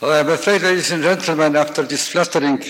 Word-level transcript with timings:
Well, 0.00 0.18
I'm 0.18 0.30
afraid, 0.30 0.62
ladies 0.62 0.92
and 0.92 1.02
gentlemen, 1.02 1.56
after 1.56 1.82
this 1.82 2.08
flattering 2.08 2.62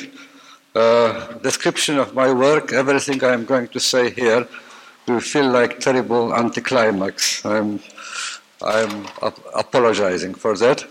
uh, 0.74 1.34
description 1.34 1.96
of 1.96 2.12
my 2.12 2.32
work, 2.32 2.72
everything 2.72 3.22
I'm 3.22 3.44
going 3.44 3.68
to 3.68 3.78
say 3.78 4.10
here 4.10 4.48
will 5.06 5.20
feel 5.20 5.48
like 5.48 5.78
terrible 5.78 6.34
anticlimax. 6.34 7.44
I'm, 7.44 7.78
I'm 8.60 9.06
ap- 9.22 9.38
apologizing 9.54 10.34
for 10.34 10.56
that. 10.56 10.84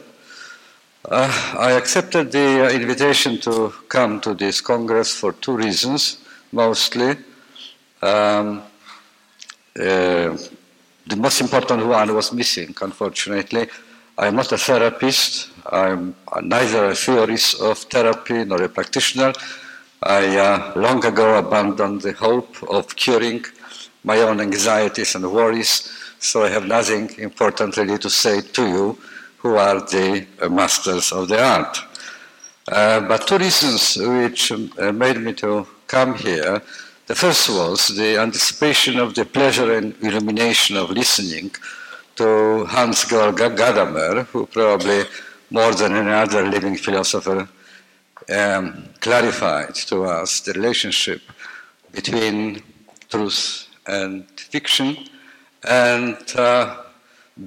Uh, 1.03 1.55
I 1.59 1.71
accepted 1.73 2.31
the 2.31 2.67
uh, 2.67 2.69
invitation 2.69 3.41
to 3.41 3.73
come 3.89 4.21
to 4.21 4.33
this 4.33 4.61
Congress 4.61 5.13
for 5.13 5.33
two 5.33 5.57
reasons, 5.57 6.19
mostly. 6.53 7.17
Um, 8.01 8.61
uh, 9.77 10.37
the 11.05 11.17
most 11.17 11.41
important 11.41 11.85
one 11.85 12.15
was 12.15 12.31
missing, 12.31 12.73
unfortunately. 12.81 13.67
I'm 14.21 14.35
not 14.35 14.51
a 14.51 14.57
therapist. 14.57 15.49
I'm 15.71 16.13
neither 16.41 16.87
a 16.87 16.95
theorist 16.95 17.61
of 17.61 17.77
therapy 17.77 18.43
nor 18.43 18.61
a 18.61 18.67
practitioner. 18.67 19.31
I 20.03 20.37
uh, 20.37 20.73
long 20.75 21.05
ago 21.05 21.37
abandoned 21.37 22.01
the 22.01 22.11
hope 22.11 22.61
of 22.69 22.93
curing 22.97 23.45
my 24.03 24.17
own 24.17 24.41
anxieties 24.41 25.15
and 25.15 25.31
worries, 25.31 25.89
so 26.19 26.43
I 26.43 26.49
have 26.49 26.65
nothing 26.67 27.09
important 27.17 27.77
really 27.77 27.97
to 27.99 28.09
say 28.09 28.41
to 28.41 28.67
you 28.67 28.97
who 29.37 29.55
are 29.55 29.79
the 29.79 30.27
uh, 30.41 30.49
masters 30.49 31.13
of 31.13 31.29
the 31.29 31.41
art. 31.41 31.77
Uh, 32.69 32.99
but 32.99 33.25
two 33.25 33.37
reasons 33.37 33.95
which 33.95 34.51
uh, 34.51 34.91
made 34.91 35.15
me 35.15 35.31
to 35.35 35.65
come 35.87 36.15
here. 36.15 36.61
The 37.07 37.15
first 37.15 37.47
was 37.47 37.87
the 37.95 38.17
anticipation 38.17 38.99
of 38.99 39.15
the 39.15 39.23
pleasure 39.23 39.71
and 39.71 39.95
illumination 40.01 40.75
of 40.75 40.89
listening 40.89 41.51
to 42.19 42.65
Hans 42.65 43.05
Georg 43.05 43.37
Gadamer, 43.37 44.25
who 44.25 44.45
probably 44.45 45.03
more 45.51 45.73
than 45.73 45.95
any 45.95 46.11
other 46.11 46.43
living 46.45 46.75
philosopher 46.75 47.47
um, 48.37 48.89
clarified 48.99 49.73
to 49.89 50.03
us 50.03 50.41
the 50.41 50.51
relationship 50.51 51.21
between 51.93 52.61
truth 53.09 53.67
and 53.87 54.25
fiction 54.37 54.97
and 55.63 56.17
uh, 56.35 56.75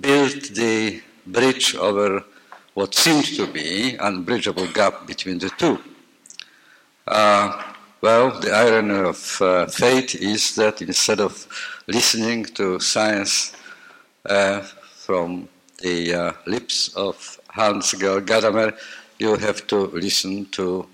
built 0.00 0.42
the 0.54 1.02
bridge 1.26 1.76
over 1.76 2.24
what 2.72 2.94
seemed 2.94 3.26
to 3.26 3.46
be 3.46 3.96
an 3.96 4.06
unbridgeable 4.06 4.68
gap 4.68 5.06
between 5.06 5.38
the 5.38 5.50
two. 5.58 5.78
Uh, 7.06 7.62
well, 8.00 8.40
the 8.40 8.50
irony 8.50 9.06
of 9.06 9.42
uh, 9.42 9.66
fate 9.66 10.14
is 10.14 10.54
that 10.54 10.80
instead 10.80 11.20
of 11.20 11.46
listening 11.86 12.46
to 12.46 12.80
science 12.80 13.52
from 14.24 15.48
the 15.82 16.14
uh, 16.14 16.32
lips 16.46 16.94
of 16.94 17.40
Hans 17.48 17.92
Georg 17.92 18.26
Gadamer, 18.26 18.78
you 19.18 19.36
have 19.36 19.66
to 19.66 19.86
listen 19.88 20.46
to 20.50 20.86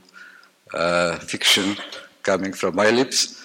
uh, 0.73 1.17
fiction 1.19 1.77
coming 2.23 2.53
from 2.53 2.75
my 2.75 2.91
lips. 2.91 3.45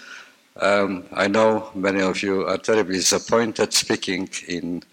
Um, 0.56 1.04
I 1.12 1.28
know 1.28 1.72
many 1.76 2.02
of 2.02 2.22
you 2.22 2.46
are 2.48 2.58
terribly 2.58 2.96
disappointed 2.96 3.74
speaking 3.74 4.30
in 4.48 4.84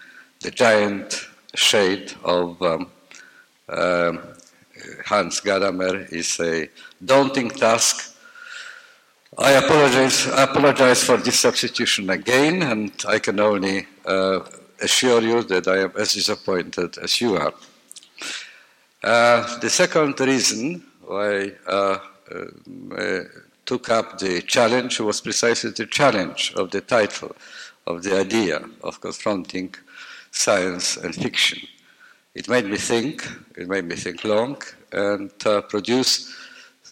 the 0.40 0.50
giant 0.50 1.26
shade 1.54 2.14
of 2.24 2.60
um, 2.62 2.90
uh, 3.68 4.12
Hans 5.04 5.40
Gadamer 5.40 6.10
is 6.12 6.40
a 6.40 6.68
daunting 7.04 7.50
task. 7.50 8.16
I 9.38 9.52
apologize, 9.52 10.26
apologize 10.26 11.04
for 11.04 11.16
this 11.16 11.38
substitution 11.38 12.10
again, 12.10 12.62
and 12.62 12.92
I 13.06 13.18
can 13.18 13.38
only 13.38 13.86
uh, 14.04 14.40
assure 14.82 15.22
you 15.22 15.42
that 15.44 15.68
I 15.68 15.78
am 15.84 15.92
as 15.96 16.14
disappointed 16.14 16.98
as 16.98 17.20
you 17.20 17.36
are. 17.36 17.54
Uh, 19.02 19.58
the 19.60 19.70
second 19.70 20.18
reason 20.20 20.82
why 21.02 21.52
uh, 21.66 21.98
uh, 22.96 23.20
took 23.64 23.88
up 23.90 24.18
the 24.18 24.42
challenge 24.42 25.00
was 25.00 25.20
precisely 25.20 25.70
the 25.70 25.86
challenge 25.86 26.52
of 26.56 26.70
the 26.70 26.80
title, 26.80 27.34
of 27.86 28.02
the 28.02 28.18
idea 28.18 28.60
of 28.82 29.00
confronting 29.00 29.74
science 30.30 30.96
and 30.96 31.14
fiction. 31.14 31.58
It 32.34 32.48
made 32.48 32.66
me 32.66 32.76
think, 32.76 33.26
it 33.56 33.68
made 33.68 33.84
me 33.84 33.96
think 33.96 34.24
long, 34.24 34.56
and 34.92 35.30
uh, 35.46 35.62
produce 35.62 36.34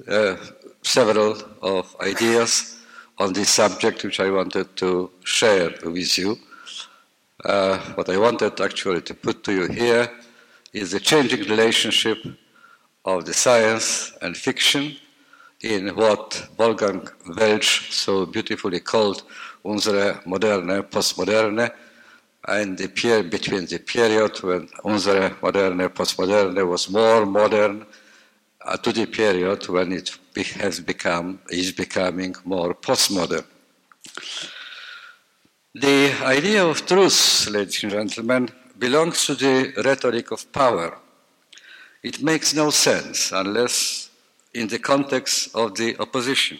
uh, 0.09 0.37
several 0.83 1.37
of 1.63 1.95
ideas 2.01 2.79
on 3.19 3.33
this 3.33 3.51
subject 3.51 4.05
which 4.05 4.21
I 4.21 4.31
wanted 4.31 4.77
to 4.77 5.11
share 5.25 5.75
with 5.85 6.17
you. 6.19 6.39
Uh, 7.45 7.79
what 7.95 8.09
I 8.09 8.19
wanted 8.19 8.61
actually 8.61 9.01
to 9.03 9.15
put 9.15 9.45
to 9.45 9.53
you 9.53 9.69
here 9.69 10.11
is 10.73 10.91
the 10.91 10.99
changing 10.99 11.41
relationship 11.49 12.19
of 13.05 13.27
the 13.27 13.33
science 13.33 14.13
and 14.23 14.37
fiction 14.37 14.97
in 15.63 15.95
what 15.95 16.49
Wolfgang 16.59 17.09
Welsch 17.37 17.93
so 17.93 18.27
beautifully 18.27 18.81
called 18.81 19.23
unsere 19.65 20.21
moderne 20.27 20.83
postmoderne, 20.83 21.71
and 22.49 22.77
the 22.77 22.89
period 22.89 23.31
between 23.31 23.67
the 23.67 23.79
period 23.79 24.37
when 24.43 24.69
unsere 24.85 25.37
moderne 25.41 25.89
postmoderne 25.91 26.69
was 26.69 26.91
more 26.91 27.25
modern 27.25 27.87
uh, 28.65 28.77
to 28.79 28.93
the 28.93 29.07
period 29.07 29.69
when 29.69 29.93
it 29.93 30.11
be, 30.35 30.43
has 30.43 30.81
become 30.81 31.39
is 31.51 31.71
becoming 31.71 32.35
more 32.45 32.75
postmodern. 32.75 33.45
The 35.75 36.15
idea 36.25 36.65
of 36.65 36.87
truth, 36.87 37.47
ladies 37.51 37.83
and 37.83 37.93
gentlemen, 37.93 38.49
belongs 38.79 39.27
to 39.27 39.35
the 39.35 39.75
rhetoric 39.85 40.31
of 40.31 40.51
power. 40.51 40.97
It 42.03 42.23
makes 42.23 42.55
no 42.55 42.71
sense 42.71 43.33
unless 43.33 44.09
in 44.55 44.69
the 44.69 44.79
context 44.79 45.55
of 45.55 45.75
the 45.75 45.95
opposition. 46.01 46.59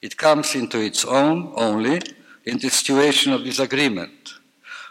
It 0.00 0.16
comes 0.16 0.54
into 0.54 0.80
its 0.80 1.04
own 1.04 1.52
only 1.56 2.00
in 2.46 2.56
the 2.56 2.70
situation 2.70 3.34
of 3.34 3.44
disagreement, 3.44 4.36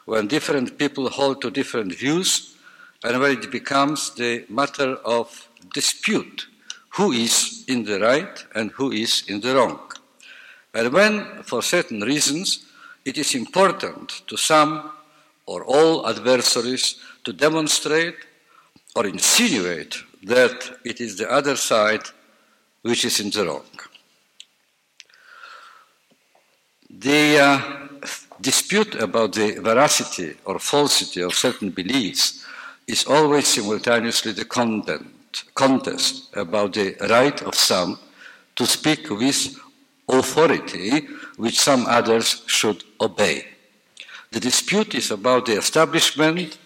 when 0.06 0.28
different 0.28 0.78
people 0.78 1.10
hold 1.10 1.42
to 1.42 1.50
different 1.50 1.96
views, 1.96 2.56
and 3.04 3.20
when 3.20 3.40
it 3.40 3.50
becomes 3.50 4.14
the 4.14 4.46
matter 4.50 4.98
of 4.98 5.50
dispute 5.74 6.46
who 6.90 7.12
is 7.12 7.66
in 7.68 7.86
the 7.86 8.00
right 8.00 8.46
and 8.54 8.70
who 8.74 8.92
is 8.92 9.24
in 9.28 9.42
the 9.42 9.56
wrong. 9.56 9.80
And 10.76 10.94
when, 10.94 11.42
for 11.42 11.64
certain 11.64 12.02
reasons, 12.02 12.67
it 13.08 13.18
is 13.18 13.36
important 13.36 14.22
to 14.28 14.36
some 14.36 14.92
or 15.46 15.64
all 15.64 16.06
adversaries 16.10 17.00
to 17.24 17.32
demonstrate 17.32 18.18
or 18.98 19.08
insinuate 19.08 19.96
that 20.24 20.78
it 20.84 21.00
is 21.00 21.16
the 21.16 21.32
other 21.32 21.56
side 21.56 22.04
which 22.82 23.06
is 23.06 23.22
in 23.22 23.30
the 23.30 23.46
wrong. 23.46 23.64
The 26.90 27.40
uh, 27.40 27.62
dispute 28.42 28.96
about 28.96 29.32
the 29.34 29.52
veracity 29.62 30.36
or 30.44 30.60
falsity 30.60 31.22
of 31.22 31.34
certain 31.34 31.70
beliefs 31.70 32.46
is 32.88 33.06
always 33.06 33.48
simultaneously 33.48 34.34
the 34.34 34.46
content, 34.46 35.08
contest 35.56 36.36
about 36.36 36.74
the 36.74 36.98
right 37.10 37.42
of 37.44 37.56
some 37.56 37.98
to 38.58 38.66
speak 38.66 39.10
with 39.10 39.58
authority 40.10 41.08
which 41.38 41.60
some 41.60 41.86
others 41.88 42.44
should 42.48 42.84
obey. 43.00 43.46
The 44.32 44.40
dispute 44.40 44.94
is 44.96 45.12
about 45.12 45.46
the 45.46 45.58
establishment 45.58 46.58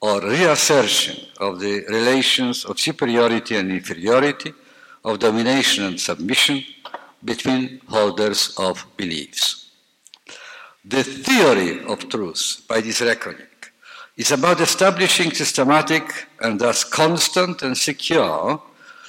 or 0.00 0.20
reassertion 0.20 1.26
of 1.38 1.60
the 1.60 1.84
relations 1.88 2.64
of 2.64 2.78
superiority 2.78 3.56
and 3.56 3.70
inferiority, 3.70 4.52
of 5.04 5.18
domination 5.18 5.84
and 5.84 6.00
submission 6.00 6.62
between 7.24 7.80
holders 7.88 8.54
of 8.58 8.86
beliefs. 8.96 9.70
The 10.84 11.02
theory 11.02 11.84
of 11.84 12.08
truth, 12.08 12.62
by 12.68 12.80
this 12.80 13.02
reckoning, 13.02 13.46
is 14.16 14.32
about 14.32 14.60
establishing 14.60 15.30
systematic 15.32 16.04
and 16.40 16.58
thus 16.58 16.84
constant 16.84 17.62
and 17.62 17.76
secure 17.76 18.62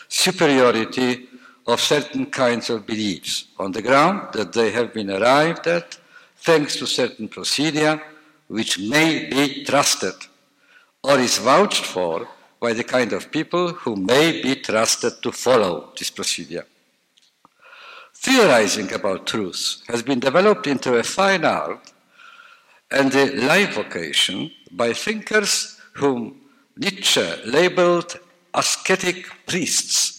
superiority 0.10 1.28
of 1.68 1.80
certain 1.80 2.26
kinds 2.26 2.70
of 2.70 2.86
beliefs 2.86 3.46
on 3.58 3.72
the 3.72 3.82
ground 3.82 4.34
that 4.34 4.54
they 4.54 4.72
have 4.72 4.94
been 4.94 5.12
arrived 5.12 5.68
at 5.68 5.98
thanks 6.38 6.76
to 6.76 6.88
certain 6.88 7.28
procedure 7.28 8.02
which 8.48 8.80
may 8.80 9.30
be 9.30 9.64
trusted 9.64 10.16
or 11.04 11.20
is 11.20 11.38
vouched 11.38 11.86
for 11.86 12.28
by 12.60 12.74
the 12.74 12.84
kind 12.84 13.14
of 13.14 13.32
people 13.32 13.70
who 13.74 13.96
may 13.96 14.42
be 14.42 14.56
trusted 14.56 15.14
to 15.24 15.32
follow 15.32 15.92
this 15.98 16.10
procedure. 16.10 16.66
Theorizing 18.14 18.94
about 18.94 19.26
truth 19.26 19.82
has 19.88 20.04
been 20.04 20.20
developed 20.20 20.68
into 20.68 20.96
a 20.96 21.04
fine 21.04 21.44
art 21.44 21.92
and 22.92 23.14
a 23.16 23.34
life 23.48 23.76
vocation 23.76 24.52
by 24.72 24.94
thinkers 24.94 25.82
whom 25.94 26.40
Nietzsche 26.78 27.28
labeled 27.46 28.20
ascetic 28.54 29.26
priests, 29.48 30.11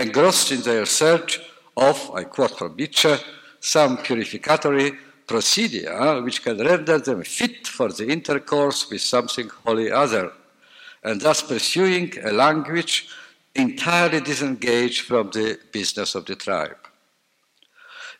engrossed 0.00 0.50
in 0.50 0.62
their 0.62 0.86
search 0.86 1.40
of, 1.76 2.10
I 2.14 2.24
quote 2.24 2.58
from 2.58 2.76
Nietzsche, 2.76 3.14
some 3.60 3.98
purificatory 3.98 4.96
procedure 5.26 6.22
which 6.22 6.42
can 6.42 6.58
render 6.58 6.98
them 6.98 7.22
fit 7.22 7.66
for 7.66 7.90
the 7.92 8.08
intercourse 8.08 8.90
with 8.90 9.02
something 9.02 9.48
wholly 9.64 9.92
other, 9.92 10.32
and 11.04 11.20
thus 11.20 11.42
pursuing 11.42 12.12
a 12.24 12.32
language 12.32 13.08
entirely 13.54 14.20
disengaged 14.20 15.02
from 15.02 15.30
the 15.30 15.58
business 15.70 16.14
of 16.14 16.24
the 16.24 16.36
tribe. 16.36 16.76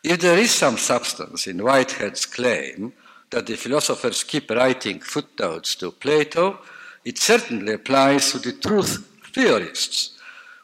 If 0.03 0.19
there 0.19 0.37
is 0.37 0.51
some 0.51 0.77
substance 0.77 1.47
in 1.47 1.57
Whitehead's 1.57 2.25
claim 2.25 2.93
that 3.29 3.45
the 3.47 3.55
philosophers 3.55 4.23
keep 4.23 4.49
writing 4.49 4.99
footnotes 4.99 5.75
to 5.75 5.91
Plato, 5.91 6.59
it 7.05 7.17
certainly 7.17 7.73
applies 7.73 8.31
to 8.31 8.39
the 8.39 8.53
truth 8.53 9.07
theorists 9.33 10.20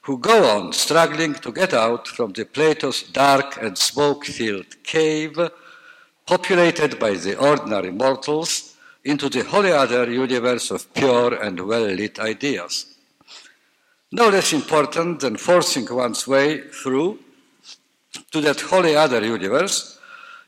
who 0.07 0.17
go 0.17 0.57
on 0.57 0.71
struggling 0.71 1.33
to 1.33 1.51
get 1.51 1.73
out 1.73 2.07
from 2.07 2.31
the 2.31 2.45
Plato's 2.45 3.03
dark 3.03 3.61
and 3.61 3.77
smoke-filled 3.77 4.81
cave 4.81 5.37
populated 6.25 6.97
by 6.97 7.11
the 7.11 7.37
ordinary 7.37 7.91
mortals 7.91 8.77
into 9.03 9.27
the 9.27 9.43
holy 9.43 9.73
other 9.73 10.09
universe 10.09 10.71
of 10.71 10.93
pure 10.93 11.33
and 11.43 11.59
well-lit 11.59 12.19
ideas. 12.19 12.95
No 14.13 14.29
less 14.29 14.53
important 14.53 15.19
than 15.19 15.35
forcing 15.35 15.93
one's 15.93 16.25
way 16.25 16.61
through 16.61 17.19
to 18.31 18.39
that 18.39 18.61
holy 18.61 18.95
other 18.95 19.21
universe 19.25 19.99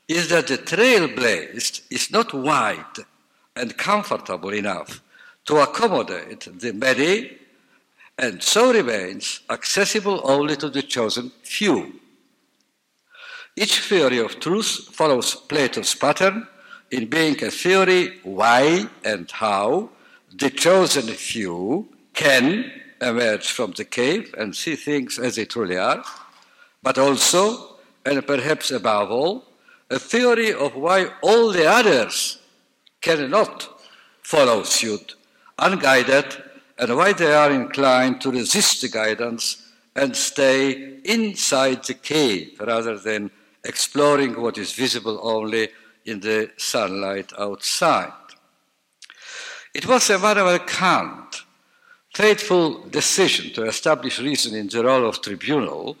is 0.08 0.30
that 0.30 0.46
the 0.46 0.56
trail 0.56 1.06
blazed 1.06 1.82
is 1.90 2.10
not 2.10 2.32
wide 2.32 2.96
and 3.54 3.76
comfortable 3.76 4.54
enough 4.54 5.02
to 5.44 5.58
accommodate 5.58 6.48
the 6.58 6.72
many 6.72 7.39
and 8.20 8.42
so 8.42 8.70
remains 8.70 9.40
accessible 9.48 10.20
only 10.24 10.54
to 10.54 10.68
the 10.68 10.82
chosen 10.82 11.32
few. 11.42 11.94
Each 13.56 13.80
theory 13.80 14.18
of 14.18 14.38
truth 14.38 14.90
follows 14.92 15.34
Plato's 15.34 15.94
pattern 15.94 16.46
in 16.90 17.06
being 17.06 17.42
a 17.42 17.50
theory 17.50 18.20
why 18.22 18.86
and 19.04 19.30
how 19.30 19.90
the 20.36 20.50
chosen 20.50 21.04
few 21.04 21.88
can 22.12 22.70
emerge 23.00 23.50
from 23.50 23.72
the 23.72 23.86
cave 23.86 24.34
and 24.36 24.54
see 24.54 24.76
things 24.76 25.18
as 25.18 25.36
they 25.36 25.46
truly 25.46 25.78
are, 25.78 26.04
but 26.82 26.98
also, 26.98 27.76
and 28.04 28.26
perhaps 28.26 28.70
above 28.70 29.10
all, 29.10 29.46
a 29.88 29.98
theory 29.98 30.52
of 30.52 30.76
why 30.76 31.08
all 31.22 31.50
the 31.52 31.66
others 31.66 32.38
cannot 33.00 33.80
follow 34.22 34.62
suit 34.62 35.14
unguided 35.58 36.49
and 36.80 36.96
why 36.96 37.12
they 37.12 37.34
are 37.34 37.52
inclined 37.52 38.22
to 38.22 38.30
resist 38.30 38.80
the 38.80 38.88
guidance 38.88 39.68
and 39.94 40.16
stay 40.16 40.98
inside 41.04 41.84
the 41.84 41.94
cave 41.94 42.58
rather 42.58 42.98
than 42.98 43.30
exploring 43.64 44.40
what 44.40 44.56
is 44.56 44.72
visible 44.72 45.20
only 45.22 45.68
in 46.06 46.20
the 46.20 46.50
sunlight 46.56 47.32
outside. 47.38 48.12
It 49.74 49.86
was 49.86 50.08
Immanuel 50.08 50.58
Kant's 50.60 51.44
faithful 52.14 52.88
decision 52.88 53.52
to 53.52 53.64
establish 53.64 54.18
reason 54.18 54.54
in 54.54 54.68
the 54.68 54.82
role 54.82 55.06
of 55.06 55.20
tribunal, 55.20 55.98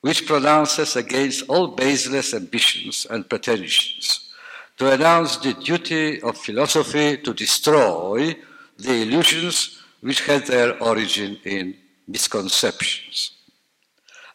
which 0.00 0.26
pronounces 0.26 0.96
against 0.96 1.48
all 1.48 1.68
baseless 1.68 2.34
ambitions 2.34 3.06
and 3.08 3.28
pretensions, 3.30 4.32
to 4.78 4.90
announce 4.92 5.36
the 5.36 5.54
duty 5.54 6.20
of 6.22 6.36
philosophy 6.36 7.18
to 7.18 7.32
destroy 7.32 8.36
the 8.78 9.02
illusions 9.02 9.78
which 10.00 10.24
had 10.26 10.46
their 10.46 10.80
origin 10.82 11.38
in 11.44 11.76
misconceptions. 12.06 13.32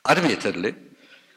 Admittedly, 0.07 0.75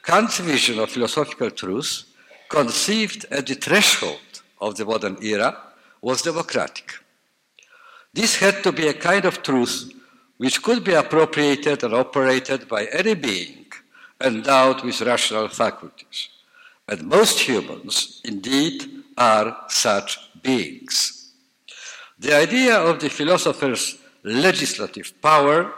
Kant's 0.02 0.38
vision 0.38 0.78
of 0.78 0.90
philosophical 0.90 1.50
truth, 1.50 2.04
conceived 2.48 3.26
at 3.30 3.46
the 3.46 3.54
threshold 3.54 4.42
of 4.60 4.76
the 4.76 4.84
modern 4.84 5.16
era, 5.22 5.56
was 6.00 6.22
democratic. 6.22 6.92
This 8.12 8.36
had 8.36 8.62
to 8.62 8.72
be 8.72 8.86
a 8.88 8.94
kind 8.94 9.24
of 9.24 9.42
truth 9.42 9.92
which 10.36 10.62
could 10.62 10.84
be 10.84 10.94
appropriated 10.94 11.82
and 11.82 11.94
operated 11.94 12.68
by 12.68 12.86
any 12.86 13.14
being 13.14 13.66
endowed 14.22 14.82
with 14.84 15.00
rational 15.02 15.48
faculties. 15.48 16.28
And 16.88 17.02
most 17.08 17.40
humans, 17.40 18.20
indeed, 18.24 18.84
are 19.18 19.56
such 19.68 20.18
beings. 20.42 21.32
The 22.18 22.34
idea 22.34 22.78
of 22.78 23.00
the 23.00 23.10
philosopher's 23.10 23.98
legislative 24.26 25.20
power, 25.22 25.72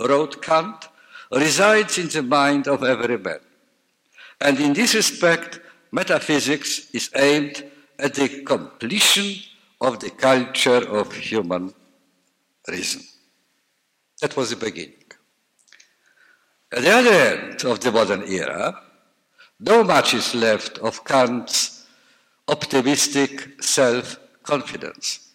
wrote 0.00 0.42
Kant, 0.42 0.88
resides 1.30 1.98
in 1.98 2.08
the 2.08 2.22
mind 2.22 2.66
of 2.68 2.82
every 2.82 3.18
man. 3.18 3.40
And 4.40 4.58
in 4.58 4.72
this 4.72 4.94
respect, 4.94 5.60
metaphysics 5.92 6.90
is 6.92 7.10
aimed 7.14 7.64
at 7.98 8.14
the 8.14 8.42
completion 8.42 9.42
of 9.80 10.00
the 10.00 10.10
culture 10.10 10.88
of 10.88 11.12
human 11.14 11.72
reason. 12.68 13.02
That 14.20 14.36
was 14.36 14.50
the 14.50 14.56
beginning. 14.56 14.94
At 16.72 16.82
the 16.82 16.90
other 16.90 17.10
end 17.10 17.64
of 17.64 17.80
the 17.80 17.92
modern 17.92 18.22
era, 18.24 18.82
no 19.60 19.84
much 19.84 20.14
is 20.14 20.34
left 20.34 20.78
of 20.78 21.04
Kant's 21.04 21.86
optimistic 22.48 23.62
self 23.62 24.18
confidence. 24.42 25.25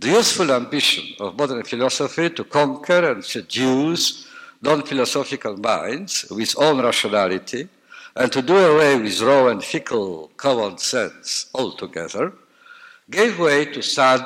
The 0.00 0.08
useful 0.08 0.50
ambition 0.50 1.14
of 1.20 1.36
modern 1.36 1.62
philosophy 1.62 2.30
to 2.30 2.44
conquer 2.44 3.12
and 3.12 3.22
seduce 3.22 4.26
non-philosophical 4.62 5.58
minds 5.58 6.24
with 6.30 6.54
own 6.56 6.80
rationality 6.82 7.68
and 8.16 8.32
to 8.32 8.40
do 8.40 8.56
away 8.56 8.98
with 8.98 9.20
raw 9.20 9.48
and 9.48 9.62
fickle 9.62 10.30
common 10.38 10.78
sense 10.78 11.50
altogether 11.54 12.32
gave 13.10 13.38
way 13.38 13.66
to 13.66 13.82
sad 13.82 14.24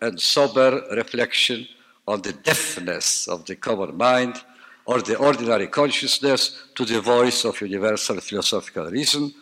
and 0.00 0.20
sober 0.20 0.84
reflection 0.92 1.66
on 2.06 2.22
the 2.22 2.32
deafness 2.32 3.26
of 3.26 3.44
the 3.46 3.56
common 3.56 3.96
mind 3.96 4.40
or 4.84 5.02
the 5.02 5.16
ordinary 5.16 5.66
consciousness 5.66 6.68
to 6.76 6.84
the 6.84 7.00
voice 7.00 7.44
of 7.44 7.60
universal 7.60 8.20
philosophical 8.20 8.88
reason 8.92 9.34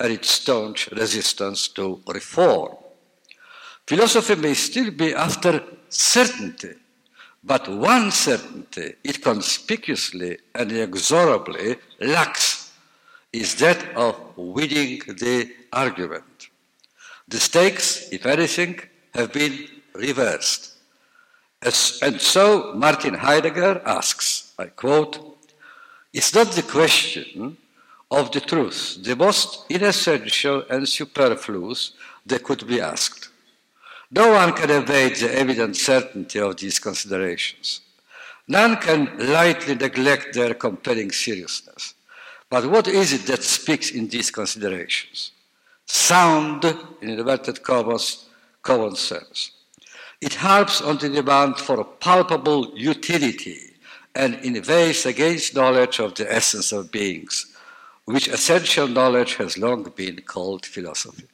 and 0.00 0.12
its 0.12 0.32
staunch 0.32 0.90
resistance 0.90 1.68
to 1.68 1.98
reform. 2.06 2.76
Philosophy 3.90 4.36
may 4.36 4.54
still 4.54 4.92
be 4.92 5.12
after 5.12 5.64
certainty, 5.88 6.74
but 7.42 7.66
one 7.68 8.12
certainty 8.12 8.94
it 9.02 9.20
conspicuously 9.20 10.38
and 10.54 10.70
inexorably 10.70 11.74
lacks 11.98 12.70
is 13.32 13.56
that 13.56 13.84
of 13.96 14.14
winning 14.36 15.00
the 15.08 15.50
argument. 15.72 16.50
The 17.26 17.40
stakes, 17.40 18.08
if 18.12 18.26
anything, 18.26 18.78
have 19.12 19.32
been 19.32 19.66
reversed. 19.96 20.76
As, 21.60 21.98
and 22.00 22.20
so 22.20 22.72
Martin 22.74 23.14
Heidegger 23.14 23.82
asks, 23.84 24.54
I 24.56 24.66
quote, 24.66 25.36
It's 26.12 26.32
not 26.32 26.52
the 26.52 26.62
question 26.62 27.56
of 28.08 28.30
the 28.30 28.40
truth, 28.40 28.98
the 29.02 29.16
most 29.16 29.64
inessential 29.68 30.62
and 30.70 30.88
superfluous 30.88 31.94
that 32.24 32.44
could 32.44 32.64
be 32.68 32.80
asked. 32.80 33.29
No 34.12 34.32
one 34.32 34.52
can 34.54 34.70
evade 34.70 35.16
the 35.16 35.32
evident 35.32 35.76
certainty 35.76 36.40
of 36.40 36.56
these 36.56 36.80
considerations. 36.80 37.80
None 38.48 38.76
can 38.78 39.08
lightly 39.18 39.76
neglect 39.76 40.34
their 40.34 40.54
compelling 40.54 41.12
seriousness. 41.12 41.94
But 42.48 42.66
what 42.66 42.88
is 42.88 43.12
it 43.12 43.26
that 43.26 43.44
speaks 43.44 43.90
in 43.90 44.08
these 44.08 44.32
considerations? 44.32 45.30
Sound, 45.86 46.64
in 47.00 47.10
inverted 47.10 47.62
commas, 47.62 48.26
common 48.62 48.96
sense. 48.96 49.52
It 50.20 50.34
harps 50.34 50.80
on 50.82 50.98
the 50.98 51.08
demand 51.08 51.58
for 51.58 51.84
palpable 51.84 52.72
utility 52.76 53.58
and 54.16 54.34
inveighs 54.44 55.06
against 55.06 55.54
knowledge 55.54 56.00
of 56.00 56.16
the 56.16 56.30
essence 56.30 56.72
of 56.72 56.90
beings, 56.90 57.46
which 58.06 58.26
essential 58.26 58.88
knowledge 58.88 59.36
has 59.36 59.56
long 59.56 59.84
been 59.94 60.20
called 60.22 60.66
philosophy. 60.66 61.28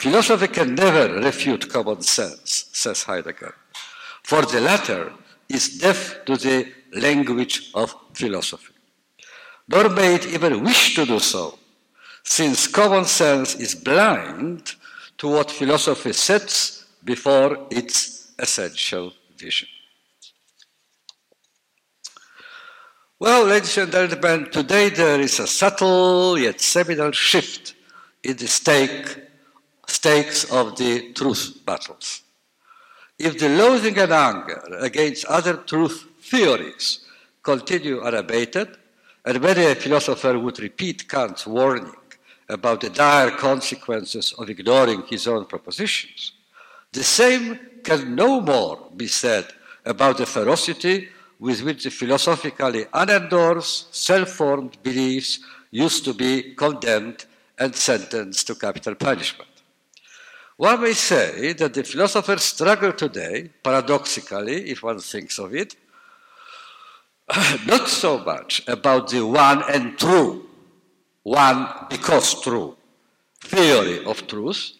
Philosophy 0.00 0.48
can 0.48 0.74
never 0.74 1.12
refute 1.20 1.68
common 1.68 2.00
sense, 2.00 2.70
says 2.72 3.02
Heidegger, 3.02 3.54
for 4.22 4.40
the 4.46 4.58
latter 4.58 5.12
is 5.46 5.76
deaf 5.76 6.24
to 6.24 6.38
the 6.38 6.72
language 6.94 7.70
of 7.74 7.94
philosophy. 8.14 8.72
Nor 9.68 9.90
may 9.90 10.14
it 10.14 10.24
even 10.24 10.64
wish 10.64 10.94
to 10.94 11.04
do 11.04 11.18
so, 11.18 11.58
since 12.24 12.66
common 12.66 13.04
sense 13.04 13.54
is 13.56 13.74
blind 13.74 14.74
to 15.18 15.28
what 15.28 15.50
philosophy 15.50 16.14
sets 16.14 16.86
before 17.04 17.66
its 17.70 18.32
essential 18.38 19.12
vision. 19.36 19.68
Well, 23.18 23.44
ladies 23.44 23.76
and 23.76 23.92
gentlemen, 23.92 24.50
today 24.50 24.88
there 24.88 25.20
is 25.20 25.38
a 25.40 25.46
subtle 25.46 26.38
yet 26.38 26.58
seminal 26.58 27.12
shift 27.12 27.74
in 28.22 28.38
the 28.38 28.48
stake 28.48 29.29
stakes 29.90 30.44
of 30.50 30.76
the 30.76 31.12
truth 31.12 31.60
battles. 31.64 32.22
If 33.18 33.38
the 33.38 33.48
loathing 33.48 33.98
and 33.98 34.12
anger 34.12 34.62
against 34.78 35.24
other 35.26 35.56
truth 35.70 36.06
theories 36.20 37.04
continue 37.42 38.00
unabated, 38.00 38.68
and 39.24 39.40
many 39.40 39.64
a 39.66 39.74
philosopher 39.74 40.38
would 40.38 40.58
repeat 40.60 41.08
Kant's 41.08 41.46
warning 41.46 41.94
about 42.48 42.80
the 42.80 42.90
dire 42.90 43.30
consequences 43.32 44.32
of 44.38 44.48
ignoring 44.48 45.02
his 45.08 45.26
own 45.26 45.44
propositions, 45.44 46.32
the 46.92 47.04
same 47.04 47.58
can 47.84 48.14
no 48.14 48.40
more 48.40 48.76
be 48.96 49.06
said 49.06 49.46
about 49.84 50.16
the 50.18 50.26
ferocity 50.26 51.08
with 51.38 51.62
which 51.62 51.84
the 51.84 51.90
philosophically 51.90 52.84
unendorsed, 53.02 53.94
self-formed 53.94 54.82
beliefs 54.82 55.40
used 55.70 56.04
to 56.04 56.12
be 56.12 56.54
condemned 56.54 57.24
and 57.58 57.74
sentenced 57.74 58.46
to 58.46 58.54
capital 58.54 58.94
punishment. 58.94 59.49
One 60.60 60.82
may 60.82 60.92
say 60.92 61.54
that 61.54 61.72
the 61.72 61.82
philosophers 61.82 62.44
struggle 62.44 62.92
today, 62.92 63.48
paradoxically, 63.62 64.68
if 64.68 64.82
one 64.82 64.98
thinks 64.98 65.38
of 65.38 65.54
it, 65.54 65.74
not 67.66 67.88
so 67.88 68.18
much 68.18 68.68
about 68.68 69.08
the 69.08 69.24
one 69.24 69.62
and 69.72 69.98
true, 69.98 70.44
one 71.22 71.66
because 71.88 72.42
true, 72.42 72.76
theory 73.40 74.04
of 74.04 74.26
truth, 74.26 74.72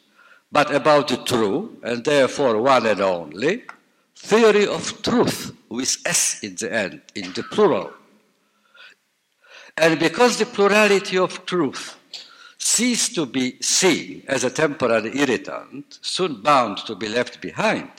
but 0.52 0.70
about 0.70 1.08
the 1.08 1.16
true, 1.16 1.78
and 1.82 2.04
therefore 2.04 2.60
one 2.60 2.84
and 2.84 3.00
only, 3.00 3.62
theory 4.14 4.66
of 4.66 5.00
truth 5.00 5.56
with 5.70 5.96
S 6.04 6.40
in 6.42 6.56
the 6.56 6.70
end, 6.70 7.00
in 7.14 7.32
the 7.32 7.42
plural. 7.44 7.90
And 9.78 9.98
because 9.98 10.36
the 10.36 10.44
plurality 10.44 11.16
of 11.16 11.46
truth 11.46 11.96
ceased 12.60 13.14
to 13.14 13.24
be 13.26 13.60
seen 13.60 14.22
as 14.28 14.44
a 14.44 14.50
temporary 14.50 15.18
irritant, 15.18 15.98
soon 16.02 16.42
bound 16.42 16.76
to 16.78 16.94
be 16.94 17.08
left 17.08 17.40
behind, 17.40 17.90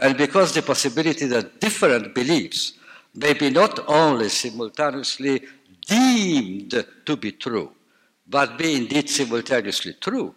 and 0.00 0.16
because 0.16 0.54
the 0.54 0.62
possibility 0.62 1.26
that 1.26 1.60
different 1.60 2.14
beliefs 2.14 2.72
may 3.14 3.34
be 3.34 3.50
not 3.50 3.78
only 3.86 4.28
simultaneously 4.28 5.42
deemed 5.86 6.84
to 7.04 7.16
be 7.16 7.32
true, 7.32 7.70
but 8.26 8.58
be 8.58 8.76
indeed 8.76 9.08
simultaneously 9.08 9.94
true, 10.00 10.34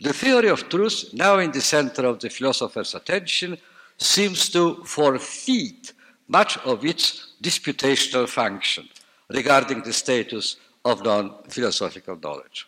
the 0.00 0.12
theory 0.12 0.48
of 0.48 0.68
truth, 0.68 1.10
now 1.12 1.38
in 1.38 1.50
the 1.50 1.60
center 1.60 2.06
of 2.06 2.20
the 2.20 2.30
philosopher's 2.30 2.94
attention, 2.94 3.58
seems 3.96 4.48
to 4.50 4.84
forfeit 4.84 5.92
much 6.28 6.56
of 6.58 6.84
its 6.84 7.32
disputational 7.42 8.28
function 8.28 8.88
regarding 9.28 9.82
the 9.82 9.92
status 9.92 10.56
of 10.84 11.04
non 11.04 11.42
philosophical 11.48 12.16
knowledge. 12.22 12.67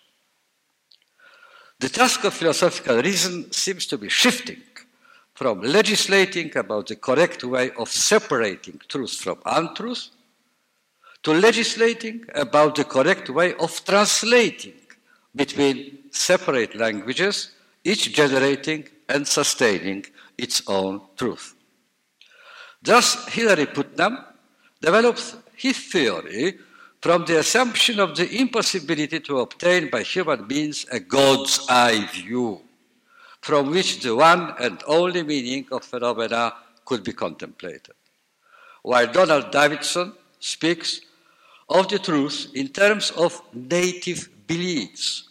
The 1.80 1.88
task 1.88 2.24
of 2.24 2.34
philosophical 2.34 3.00
reason 3.00 3.50
seems 3.52 3.86
to 3.86 3.96
be 3.96 4.10
shifting 4.10 4.62
from 5.32 5.62
legislating 5.62 6.54
about 6.54 6.88
the 6.88 6.96
correct 6.96 7.42
way 7.42 7.70
of 7.70 7.88
separating 7.88 8.78
truth 8.86 9.14
from 9.14 9.38
untruth 9.46 10.10
to 11.22 11.32
legislating 11.32 12.26
about 12.34 12.74
the 12.74 12.84
correct 12.84 13.30
way 13.30 13.54
of 13.54 13.82
translating 13.82 14.74
between 15.34 16.00
separate 16.10 16.74
languages, 16.74 17.52
each 17.82 18.12
generating 18.12 18.86
and 19.08 19.26
sustaining 19.26 20.04
its 20.36 20.62
own 20.66 21.00
truth. 21.16 21.54
Thus, 22.82 23.26
Hilary 23.28 23.66
Putnam 23.66 24.18
develops 24.82 25.34
his 25.56 25.78
theory 25.78 26.58
from 27.00 27.24
the 27.24 27.38
assumption 27.38 27.98
of 27.98 28.16
the 28.16 28.28
impossibility 28.40 29.20
to 29.20 29.40
obtain 29.40 29.88
by 29.88 30.02
human 30.02 30.46
means 30.46 30.86
a 30.92 31.00
God's 31.00 31.66
eye 31.68 32.06
view, 32.12 32.60
from 33.40 33.70
which 33.70 34.02
the 34.02 34.14
one 34.14 34.54
and 34.60 34.82
only 34.86 35.22
meaning 35.22 35.66
of 35.72 35.84
phenomena 35.84 36.52
could 36.84 37.02
be 37.02 37.12
contemplated. 37.12 37.94
While 38.82 39.12
Donald 39.12 39.50
Davidson 39.50 40.12
speaks 40.38 41.00
of 41.68 41.88
the 41.88 41.98
truth 41.98 42.50
in 42.54 42.68
terms 42.68 43.10
of 43.12 43.40
native 43.54 44.28
beliefs, 44.46 45.28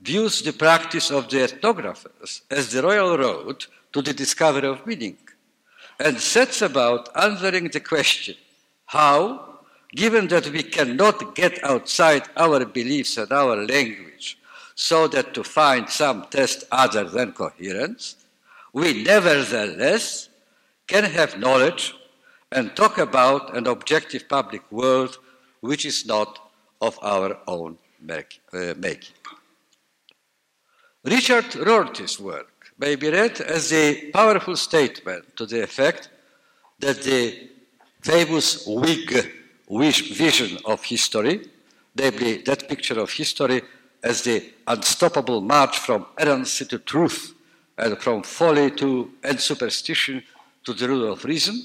views 0.00 0.42
the 0.42 0.52
practice 0.52 1.10
of 1.10 1.30
the 1.30 1.38
ethnographers 1.38 2.42
as 2.50 2.72
the 2.72 2.82
royal 2.82 3.16
road 3.16 3.64
to 3.92 4.02
the 4.02 4.12
discovery 4.12 4.68
of 4.68 4.86
meaning, 4.86 5.16
and 5.98 6.18
sets 6.20 6.60
about 6.60 7.08
answering 7.16 7.68
the 7.68 7.80
question 7.80 8.34
how, 8.86 9.53
given 9.94 10.28
that 10.28 10.48
we 10.50 10.62
cannot 10.62 11.34
get 11.34 11.62
outside 11.62 12.28
our 12.36 12.64
beliefs 12.64 13.16
and 13.16 13.30
our 13.32 13.56
language, 13.56 14.38
so 14.74 15.06
that 15.08 15.32
to 15.34 15.44
find 15.44 15.88
some 15.88 16.26
test 16.30 16.64
other 16.72 17.04
than 17.04 17.32
coherence, 17.32 18.16
we 18.72 19.04
nevertheless 19.04 20.28
can 20.86 21.04
have 21.04 21.38
knowledge 21.38 21.94
and 22.50 22.74
talk 22.74 22.98
about 22.98 23.56
an 23.56 23.66
objective 23.66 24.28
public 24.28 24.62
world 24.70 25.18
which 25.60 25.86
is 25.86 26.04
not 26.06 26.50
of 26.80 26.98
our 27.02 27.38
own 27.46 27.78
uh, 28.10 28.74
making. 28.76 29.14
Richard 31.04 31.54
Rorty's 31.54 32.18
work 32.18 32.72
may 32.78 32.96
be 32.96 33.10
read 33.10 33.40
as 33.40 33.72
a 33.72 34.10
powerful 34.10 34.56
statement 34.56 35.36
to 35.36 35.46
the 35.46 35.62
effect 35.62 36.08
that 36.80 37.02
the 37.02 37.48
famous 38.02 38.66
Whig 38.66 39.43
vision 39.68 40.58
of 40.64 40.82
history, 40.84 41.48
that 41.94 42.64
picture 42.68 43.00
of 43.00 43.10
history 43.10 43.62
as 44.02 44.22
the 44.22 44.52
unstoppable 44.66 45.40
march 45.40 45.78
from 45.78 46.06
errancy 46.18 46.64
to 46.66 46.78
truth 46.78 47.34
and 47.78 47.98
from 47.98 48.22
folly 48.22 48.70
to 48.70 49.10
and 49.22 49.40
superstition 49.40 50.22
to 50.64 50.74
the 50.74 50.88
rule 50.88 51.12
of 51.12 51.24
reason, 51.24 51.62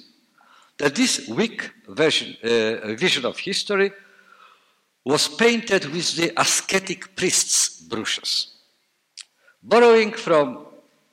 that 0.77 0.96
this 0.96 1.27
Whig 1.27 1.72
vision, 1.88 2.38
uh, 2.44 2.94
vision 2.96 3.25
of 3.25 3.38
history 3.38 3.91
was 5.03 5.27
painted 5.27 5.86
with 5.86 6.15
the 6.15 6.32
ascetic 6.39 7.15
priest's 7.15 7.82
brushes. 7.82 8.53
Borrowing 9.62 10.13
from 10.13 10.65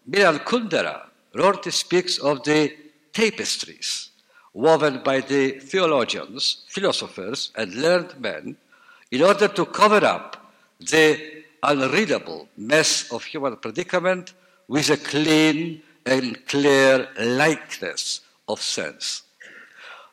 Milan 0.06 0.38
Kundera, 0.40 1.06
Rorty 1.34 1.70
speaks 1.70 2.18
of 2.18 2.42
the 2.44 2.72
tapestries 3.12 4.10
woven 4.56 5.02
by 5.04 5.20
the 5.20 5.50
theologians, 5.60 6.64
philosophers, 6.68 7.52
and 7.56 7.74
learned 7.74 8.18
men 8.18 8.56
in 9.10 9.22
order 9.22 9.48
to 9.48 9.66
cover 9.66 10.02
up 10.02 10.50
the 10.80 11.44
unreadable 11.62 12.48
mess 12.56 13.12
of 13.12 13.22
human 13.22 13.56
predicament 13.56 14.32
with 14.66 14.88
a 14.88 14.96
clean 14.96 15.82
and 16.06 16.46
clear 16.46 17.06
likeness 17.20 18.22
of 18.48 18.62
sense. 18.62 19.22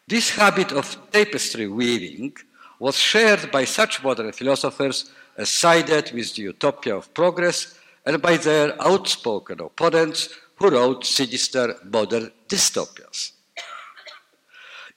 This 0.10 0.32
habit 0.32 0.74
of 0.74 0.98
tapestry 1.12 1.68
weaving 1.68 2.34
was 2.80 2.98
shared 2.98 3.50
by 3.50 3.64
such 3.64 4.04
modern 4.04 4.34
philosophers 4.34 5.10
as 5.38 5.50
sided 5.50 6.12
with 6.12 6.36
the 6.36 6.42
utopia 6.42 6.98
of 6.98 7.14
progress 7.14 7.80
and 8.06 8.22
by 8.22 8.36
their 8.36 8.76
outspoken 8.82 9.62
opponents 9.62 10.28
who 10.58 10.70
wrote 10.70 11.06
sinister 11.06 11.76
modern 11.86 12.30
dystopias. 12.50 13.33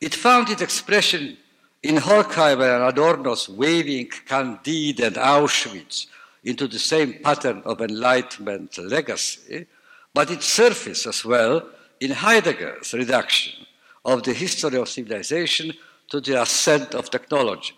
It 0.01 0.15
found 0.15 0.51
its 0.51 0.63
expression 0.63 1.39
in 1.83 1.97
Horkheimer 1.97 2.77
and 2.77 2.85
Adorno's 2.85 3.49
waving 3.49 4.11
Candide 4.27 5.01
and 5.01 5.17
Auschwitz 5.17 6.07
into 6.45 6.69
the 6.69 6.79
same 6.79 7.15
pattern 7.23 7.63
of 7.65 7.81
Enlightenment 7.81 8.77
legacy, 8.79 9.67
but 10.13 10.31
it 10.31 10.43
surfaced 10.43 11.07
as 11.07 11.25
well 11.25 11.67
in 12.01 12.11
Heidegger's 12.11 12.93
reduction 12.93 13.67
of 14.05 14.23
the 14.23 14.35
history 14.35 14.79
of 14.79 14.89
civilization 14.89 15.73
to 16.11 16.21
the 16.21 16.41
ascent 16.43 16.95
of 16.95 17.11
technology, 17.11 17.75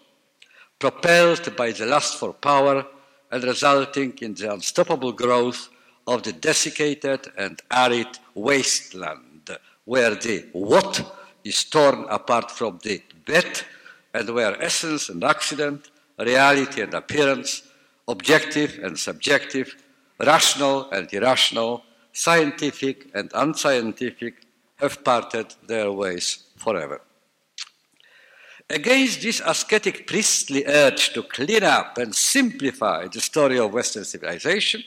propelled 0.78 1.56
by 1.56 1.70
the 1.70 1.86
lust 1.86 2.18
for 2.18 2.32
power 2.32 2.84
and 3.30 3.44
resulting 3.44 4.12
in 4.20 4.34
the 4.34 4.52
unstoppable 4.52 5.12
growth 5.12 5.68
of 6.06 6.22
the 6.24 6.32
desiccated 6.32 7.30
and 7.36 7.62
arid 7.70 8.18
wasteland, 8.34 9.56
where 9.84 10.14
the 10.14 10.46
what 10.52 11.17
is 11.48 11.64
torn 11.64 12.04
apart 12.08 12.50
from 12.50 12.78
the 12.82 13.02
bet, 13.26 13.64
and 14.14 14.28
where 14.34 14.60
essence 14.62 15.08
and 15.08 15.24
accident, 15.24 15.90
reality 16.18 16.82
and 16.82 16.94
appearance, 16.94 17.62
objective 18.06 18.78
and 18.82 18.98
subjective, 18.98 19.76
rational 20.20 20.90
and 20.90 21.12
irrational, 21.12 21.82
scientific 22.12 23.06
and 23.14 23.30
unscientific 23.34 24.34
have 24.76 25.02
parted 25.04 25.54
their 25.66 25.92
ways 25.92 26.44
forever. 26.56 27.00
Against 28.70 29.22
this 29.22 29.40
ascetic 29.44 30.06
priestly 30.06 30.64
urge 30.66 31.12
to 31.14 31.22
clean 31.22 31.64
up 31.64 31.96
and 31.96 32.14
simplify 32.14 33.08
the 33.08 33.20
story 33.20 33.58
of 33.58 33.72
Western 33.72 34.04
civilization, 34.04 34.82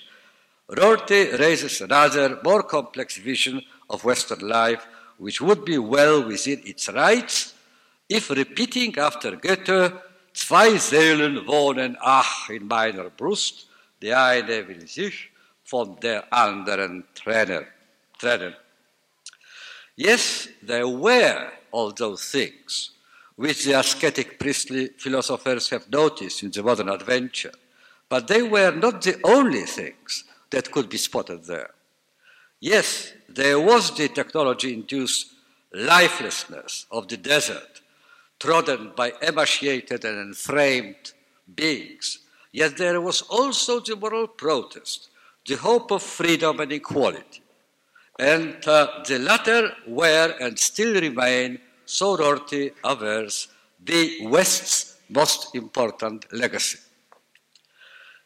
Rorty 0.69 1.31
raises 1.37 1.81
another, 1.81 2.39
more 2.43 2.63
complex 2.63 3.17
vision 3.17 3.61
of 3.89 4.05
Western 4.05 4.47
life, 4.47 4.87
which 5.21 5.39
would 5.39 5.63
be 5.63 5.77
well 5.77 6.23
within 6.25 6.59
its 6.65 6.89
rights 6.89 7.53
if 8.09 8.31
repeating 8.31 8.97
after 8.97 9.35
Goethe, 9.35 9.93
Zwei 10.33 10.77
Seelen 10.79 11.45
wohnen 11.45 11.95
ach 12.01 12.49
in 12.49 12.67
meiner 12.67 13.09
Brust, 13.09 13.67
die 14.01 14.15
eine 14.15 14.67
will 14.67 14.87
sich 14.87 15.29
von 15.63 15.99
der 15.99 16.23
anderen 16.31 17.03
trennen. 17.13 17.67
trennen. 18.17 18.55
Yes, 19.95 20.47
there 20.63 20.87
were 20.87 21.51
all 21.71 21.91
those 21.91 22.23
things 22.31 22.91
which 23.35 23.65
the 23.65 23.73
ascetic 23.73 24.39
priestly 24.39 24.89
philosophers 24.97 25.69
have 25.69 25.89
noticed 25.89 26.43
in 26.43 26.51
the 26.51 26.63
modern 26.63 26.89
adventure, 26.89 27.53
but 28.09 28.27
they 28.27 28.41
were 28.41 28.71
not 28.71 29.01
the 29.01 29.19
only 29.23 29.65
things 29.65 30.23
that 30.49 30.71
could 30.71 30.89
be 30.89 30.97
spotted 30.97 31.43
there. 31.45 31.71
Yes, 32.61 33.13
there 33.27 33.59
was 33.59 33.89
the 33.97 34.07
technology 34.07 34.71
induced 34.71 35.33
lifelessness 35.73 36.85
of 36.91 37.07
the 37.07 37.17
desert, 37.17 37.81
trodden 38.39 38.91
by 38.95 39.13
emaciated 39.19 40.05
and 40.05 40.19
enframed 40.19 41.13
beings, 41.55 42.19
yet 42.51 42.77
there 42.77 43.01
was 43.01 43.23
also 43.23 43.79
the 43.79 43.95
moral 43.95 44.27
protest, 44.27 45.09
the 45.47 45.55
hope 45.55 45.89
of 45.89 46.03
freedom 46.03 46.59
and 46.59 46.71
equality. 46.71 47.41
And 48.19 48.55
uh, 48.67 49.03
the 49.07 49.17
latter 49.17 49.71
were 49.87 50.35
and 50.39 50.59
still 50.59 50.93
remain, 51.01 51.59
so 51.85 52.15
Rorty 52.15 52.73
avers, 52.85 53.47
the 53.83 54.27
West's 54.27 54.97
most 55.09 55.55
important 55.55 56.31
legacy. 56.31 56.77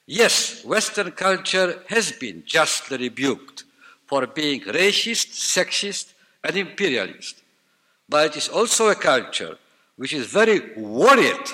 Yes, 0.05 0.65
Western 0.65 1.11
culture 1.11 1.83
has 1.87 2.11
been 2.11 2.43
justly 2.45 2.97
rebuked 2.97 3.64
for 4.05 4.27
being 4.27 4.61
racist, 4.61 5.33
sexist, 5.33 6.13
and 6.43 6.55
imperialist. 6.55 7.41
But 8.07 8.27
it 8.27 8.37
is 8.37 8.49
also 8.49 8.89
a 8.89 8.95
culture 8.95 9.57
which 9.95 10.13
is 10.13 10.27
very 10.27 10.73
worried 10.75 11.47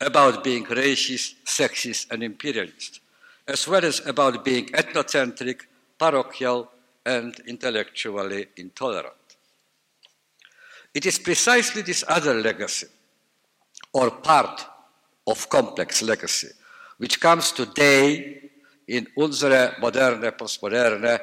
about 0.00 0.42
being 0.42 0.64
racist, 0.64 1.34
sexist, 1.44 2.10
and 2.10 2.22
imperialist, 2.22 3.00
as 3.46 3.66
well 3.68 3.84
as 3.84 4.04
about 4.06 4.44
being 4.44 4.66
ethnocentric, 4.66 5.62
parochial, 5.98 6.70
and 7.04 7.40
intellectually 7.46 8.46
intolerant. 8.56 9.14
It 10.94 11.06
is 11.06 11.18
precisely 11.18 11.82
this 11.82 12.04
other 12.08 12.34
legacy, 12.34 12.86
or 13.92 14.10
part 14.10 14.66
of 15.26 15.48
complex 15.48 16.02
legacy, 16.02 16.48
which 16.98 17.20
comes 17.20 17.52
today 17.52 18.50
in 18.86 19.06
unsere 19.16 19.76
moderne, 19.80 20.30
postmoderne, 20.32 21.20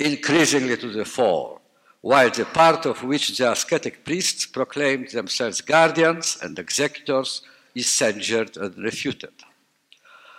increasingly 0.00 0.76
to 0.78 0.88
the 0.88 1.04
fore, 1.04 1.60
while 2.00 2.30
the 2.30 2.46
part 2.46 2.86
of 2.86 3.04
which 3.04 3.36
the 3.36 3.52
ascetic 3.52 4.04
priests 4.04 4.46
proclaimed 4.46 5.10
themselves 5.10 5.60
guardians 5.60 6.38
and 6.42 6.58
executors 6.58 7.42
is 7.74 7.86
censured 7.86 8.56
and 8.56 8.76
refuted. 8.78 9.34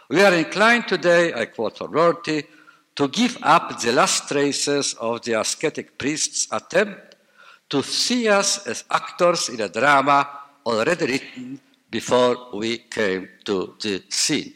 We 0.09 0.21
are 0.23 0.33
inclined 0.33 0.87
today, 0.87 1.33
I 1.33 1.45
quote 1.45 1.79
Rorty, 1.79 2.43
to 2.95 3.07
give 3.07 3.37
up 3.41 3.79
the 3.79 3.93
last 3.93 4.27
traces 4.27 4.95
of 4.95 5.21
the 5.21 5.39
ascetic 5.39 5.97
priests' 5.97 6.47
attempt 6.51 7.15
to 7.69 7.81
see 7.81 8.27
us 8.27 8.67
as 8.67 8.83
actors 8.91 9.47
in 9.47 9.61
a 9.61 9.69
drama 9.69 10.27
already 10.65 11.05
written 11.05 11.59
before 11.89 12.49
we 12.53 12.79
came 12.79 13.29
to 13.45 13.75
the 13.81 14.03
scene. 14.09 14.53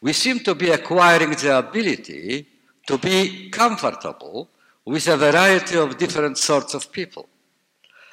We 0.00 0.12
seem 0.12 0.38
to 0.40 0.54
be 0.54 0.70
acquiring 0.70 1.32
the 1.32 1.58
ability 1.58 2.46
to 2.88 2.96
be 2.96 3.50
comfortable 3.50 4.48
with 4.84 5.06
a 5.08 5.16
variety 5.16 5.76
of 5.76 5.98
different 5.98 6.38
sorts 6.38 6.72
of 6.72 6.90
people 6.90 7.28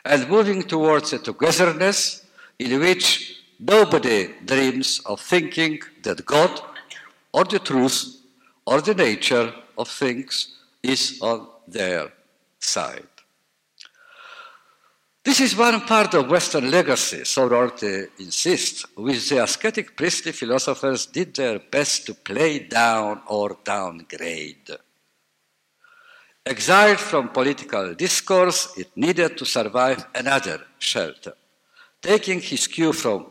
and 0.04 0.30
moving 0.30 0.62
towards 0.64 1.14
a 1.14 1.20
togetherness 1.20 2.26
in 2.60 2.72
which 2.82 3.42
nobody 3.58 4.20
dreams 4.44 4.90
of 5.06 5.22
thinking 5.22 5.80
that 6.04 6.26
God 6.26 6.52
or 7.32 7.46
the 7.46 7.60
truth 7.60 8.00
or 8.66 8.82
the 8.82 8.94
nature 8.94 9.48
of 9.78 9.88
things 9.88 10.34
is 10.84 11.20
on 11.22 11.48
their 11.68 12.12
side. 12.60 13.15
This 15.26 15.40
is 15.40 15.58
one 15.58 15.82
part 15.82 16.14
of 16.14 16.30
Western 16.30 16.70
legacy, 16.70 17.26
so 17.26 17.48
Rorty 17.48 18.06
insists, 18.20 18.86
which 18.96 19.28
the 19.28 19.42
ascetic 19.42 19.98
priestly 19.98 20.32
philosophers 20.32 21.08
did 21.08 21.34
their 21.34 21.58
best 21.58 22.06
to 22.06 22.14
play 22.14 22.60
down 22.60 23.24
or 23.26 23.58
downgrade. 23.64 24.70
Exiled 26.46 27.00
from 27.00 27.30
political 27.30 27.96
discourse, 27.96 28.78
it 28.78 28.96
needed 28.96 29.36
to 29.40 29.48
survive 29.48 30.06
another 30.14 30.62
shelter. 30.78 31.34
Taking 32.00 32.40
his 32.40 32.68
cue 32.68 32.94
from 32.94 33.26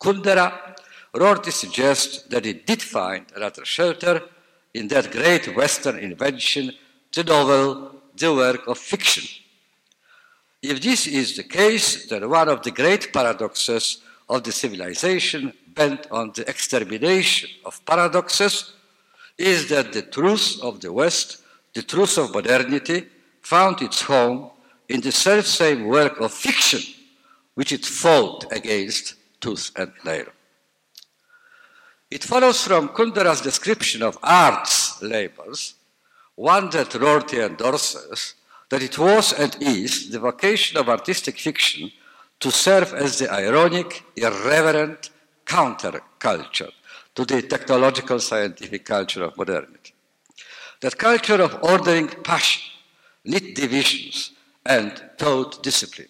Kundera, 0.00 0.74
Rorty 1.14 1.52
suggests 1.52 2.22
that 2.22 2.44
it 2.44 2.66
did 2.66 2.82
find 2.82 3.26
another 3.36 3.64
shelter 3.64 4.20
in 4.74 4.88
that 4.88 5.12
great 5.12 5.54
Western 5.54 6.00
invention, 6.00 6.72
the 7.14 7.22
novel, 7.22 8.02
the 8.16 8.34
work 8.34 8.66
of 8.66 8.78
fiction 8.78 9.39
if 10.62 10.80
this 10.80 11.06
is 11.06 11.36
the 11.36 11.42
case, 11.42 12.06
then 12.06 12.28
one 12.28 12.48
of 12.48 12.62
the 12.62 12.70
great 12.70 13.12
paradoxes 13.12 13.98
of 14.28 14.44
the 14.44 14.52
civilization 14.52 15.52
bent 15.74 16.06
on 16.10 16.32
the 16.34 16.48
extermination 16.48 17.48
of 17.64 17.84
paradoxes 17.84 18.72
is 19.38 19.68
that 19.68 19.92
the 19.92 20.02
truth 20.02 20.58
of 20.62 20.80
the 20.80 20.92
West, 20.92 21.42
the 21.74 21.82
truth 21.82 22.18
of 22.18 22.34
modernity, 22.34 23.06
found 23.40 23.80
its 23.80 24.02
home 24.02 24.50
in 24.88 25.00
the 25.00 25.12
self-same 25.12 25.86
work 25.86 26.20
of 26.20 26.32
fiction 26.32 26.80
which 27.54 27.72
it 27.72 27.84
fought 27.84 28.44
against 28.52 29.14
tooth 29.40 29.70
and 29.76 29.92
nail. 30.04 30.26
It 32.10 32.24
follows 32.24 32.64
from 32.64 32.88
Kundera's 32.88 33.40
description 33.40 34.02
of 34.02 34.18
art's 34.22 35.00
labors, 35.02 35.74
one 36.34 36.70
that 36.70 36.94
Rorty 36.94 37.40
endorses, 37.40 38.34
that 38.70 38.82
it 38.82 38.98
was 38.98 39.32
and 39.32 39.56
is 39.60 40.10
the 40.10 40.18
vocation 40.18 40.78
of 40.78 40.88
artistic 40.88 41.38
fiction 41.38 41.90
to 42.38 42.50
serve 42.50 42.94
as 42.94 43.18
the 43.18 43.30
ironic, 43.30 44.04
irreverent 44.16 45.10
counterculture 45.44 46.70
to 47.14 47.24
the 47.24 47.42
technological 47.42 48.20
scientific 48.20 48.84
culture 48.84 49.24
of 49.24 49.36
modernity. 49.36 49.92
That 50.80 50.96
culture 50.96 51.42
of 51.42 51.58
ordering 51.62 52.08
passion, 52.08 52.62
knit 53.24 53.54
divisions, 53.54 54.32
and 54.64 55.02
taught 55.18 55.62
discipline. 55.62 56.08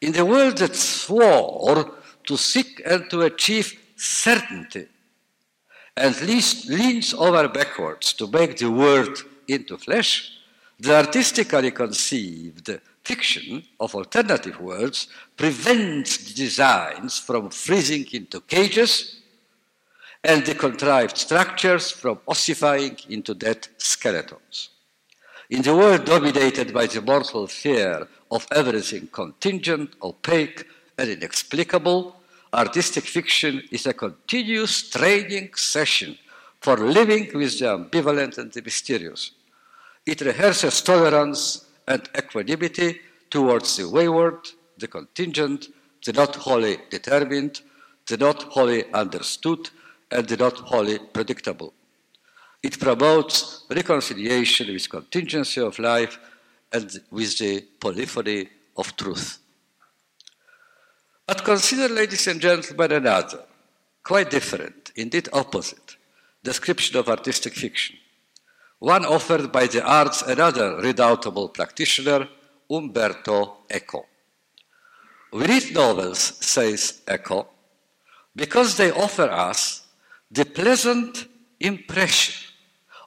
In 0.00 0.12
the 0.12 0.24
world 0.24 0.58
that 0.58 0.76
swore 0.76 1.94
to 2.26 2.36
seek 2.36 2.80
and 2.86 3.10
to 3.10 3.22
achieve 3.22 3.78
certainty 3.96 4.86
and 5.96 6.20
leans 6.22 7.14
over 7.14 7.48
backwards 7.48 8.12
to 8.14 8.26
make 8.28 8.56
the 8.56 8.70
word 8.70 9.18
into 9.48 9.76
flesh, 9.76 10.32
the 10.78 10.94
artistically 10.94 11.70
conceived 11.70 12.80
fiction 13.02 13.62
of 13.78 13.94
alternative 13.94 14.60
worlds 14.60 15.08
prevents 15.36 16.34
designs 16.34 17.18
from 17.18 17.50
freezing 17.50 18.06
into 18.12 18.40
cages 18.40 19.20
and 20.24 20.44
the 20.46 20.54
contrived 20.54 21.16
structures 21.16 21.90
from 21.90 22.18
ossifying 22.26 22.96
into 23.10 23.34
dead 23.34 23.68
skeletons. 23.76 24.70
In 25.50 25.60
the 25.60 25.76
world 25.76 26.06
dominated 26.06 26.72
by 26.72 26.86
the 26.86 27.02
mortal 27.02 27.46
fear 27.46 28.08
of 28.30 28.46
everything 28.50 29.06
contingent, 29.12 29.90
opaque, 30.02 30.66
and 30.96 31.10
inexplicable, 31.10 32.16
artistic 32.54 33.04
fiction 33.04 33.62
is 33.70 33.84
a 33.86 33.92
continuous 33.92 34.88
training 34.88 35.50
session 35.54 36.16
for 36.60 36.78
living 36.78 37.30
with 37.34 37.58
the 37.58 37.66
ambivalent 37.66 38.38
and 38.38 38.50
the 38.52 38.62
mysterious 38.62 39.32
it 40.06 40.20
rehearses 40.20 40.82
tolerance 40.82 41.66
and 41.88 42.08
equanimity 42.16 43.00
towards 43.30 43.76
the 43.76 43.88
wayward, 43.88 44.48
the 44.78 44.88
contingent, 44.88 45.68
the 46.04 46.12
not 46.12 46.36
wholly 46.36 46.78
determined, 46.90 47.62
the 48.06 48.16
not 48.16 48.42
wholly 48.44 48.84
understood, 48.92 49.70
and 50.10 50.28
the 50.28 50.36
not 50.36 50.54
wholly 50.54 50.98
predictable. 50.98 51.72
It 52.62 52.78
promotes 52.78 53.64
reconciliation 53.70 54.72
with 54.72 54.88
contingency 54.88 55.60
of 55.60 55.78
life 55.78 56.18
and 56.72 56.90
with 57.10 57.38
the 57.38 57.64
polyphony 57.80 58.48
of 58.76 58.96
truth. 58.96 59.38
But 61.26 61.44
consider, 61.44 61.92
ladies 61.92 62.26
and 62.26 62.40
gentlemen, 62.40 62.92
another, 62.92 63.44
quite 64.02 64.30
different, 64.30 64.92
indeed 64.96 65.28
opposite, 65.32 65.96
description 66.42 66.98
of 66.98 67.08
artistic 67.08 67.54
fiction 67.54 67.96
one 68.78 69.04
offered 69.04 69.50
by 69.50 69.66
the 69.66 69.84
arts 69.84 70.22
another 70.22 70.76
redoubtable 70.76 71.48
practitioner, 71.48 72.28
Umberto 72.70 73.58
Eco. 73.70 74.06
We 75.32 75.46
read 75.46 75.74
novels, 75.74 76.20
says 76.40 77.02
Eco, 77.08 77.48
because 78.36 78.76
they 78.76 78.90
offer 78.90 79.28
us 79.30 79.86
the 80.30 80.44
pleasant 80.44 81.26
impression 81.60 82.52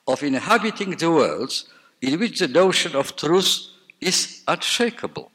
of 0.08 0.24
inhabiting 0.24 0.92
the 0.92 1.12
worlds 1.12 1.66
in 2.02 2.20
which 2.20 2.40
the 2.40 2.48
notion 2.48 2.96
of 2.96 3.16
truth 3.16 3.68
is 4.00 4.44
unshakable. 4.48 5.32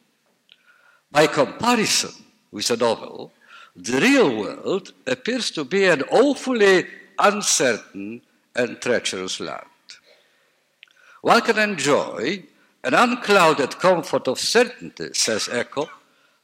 By 1.11 1.27
comparison 1.27 2.12
with 2.51 2.71
a 2.71 2.77
novel, 2.77 3.33
the 3.77 4.01
real 4.01 4.37
world 4.37 4.92
appears 5.07 5.51
to 5.53 5.64
be 5.64 5.85
an 5.85 6.03
awfully 6.11 6.87
uncertain 7.18 8.23
and 8.55 8.81
treacherous 8.81 9.40
land. 9.40 9.66
One 11.22 11.40
can 11.40 11.58
enjoy 11.58 12.42
an 12.82 12.94
unclouded 12.94 13.78
comfort 13.78 14.26
of 14.26 14.40
certainty, 14.40 15.11
says 15.14 15.48
Eco, 15.48 15.88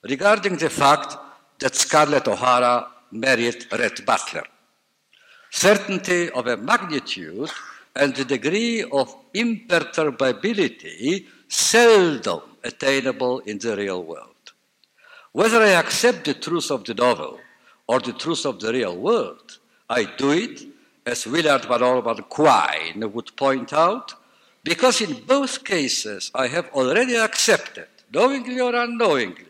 regarding 0.04 0.56
the 0.56 0.70
fact 0.70 1.16
that 1.58 1.74
Scarlett 1.74 2.28
O'Hara 2.28 2.86
married 3.10 3.66
Rhett 3.72 4.06
Butler. 4.06 4.44
Certainty 5.50 6.30
of 6.30 6.46
a 6.46 6.56
magnitude 6.56 7.50
and 7.96 8.14
degree 8.14 8.84
of 8.84 9.12
imperturbability 9.34 11.26
seldom 11.48 12.42
attainable 12.62 13.40
in 13.40 13.58
the 13.58 13.76
real 13.76 14.04
world. 14.04 14.52
Whether 15.32 15.60
I 15.60 15.70
accept 15.70 16.24
the 16.24 16.34
truth 16.34 16.70
of 16.70 16.84
the 16.84 16.94
novel 16.94 17.40
or 17.88 17.98
the 17.98 18.12
truth 18.12 18.46
of 18.46 18.60
the 18.60 18.72
real 18.72 18.96
world, 18.96 19.58
I 19.90 20.04
do 20.04 20.30
it, 20.30 20.64
as 21.04 21.26
Willard 21.26 21.64
Van 21.64 21.82
Orman 21.82 22.22
Quine 22.28 23.10
would 23.12 23.36
point 23.36 23.72
out, 23.72 24.14
because 24.64 25.00
in 25.00 25.24
both 25.24 25.64
cases 25.64 26.30
I 26.34 26.48
have 26.48 26.68
already 26.74 27.16
accepted, 27.16 27.88
knowingly 28.12 28.60
or 28.60 28.74
unknowingly, 28.74 29.46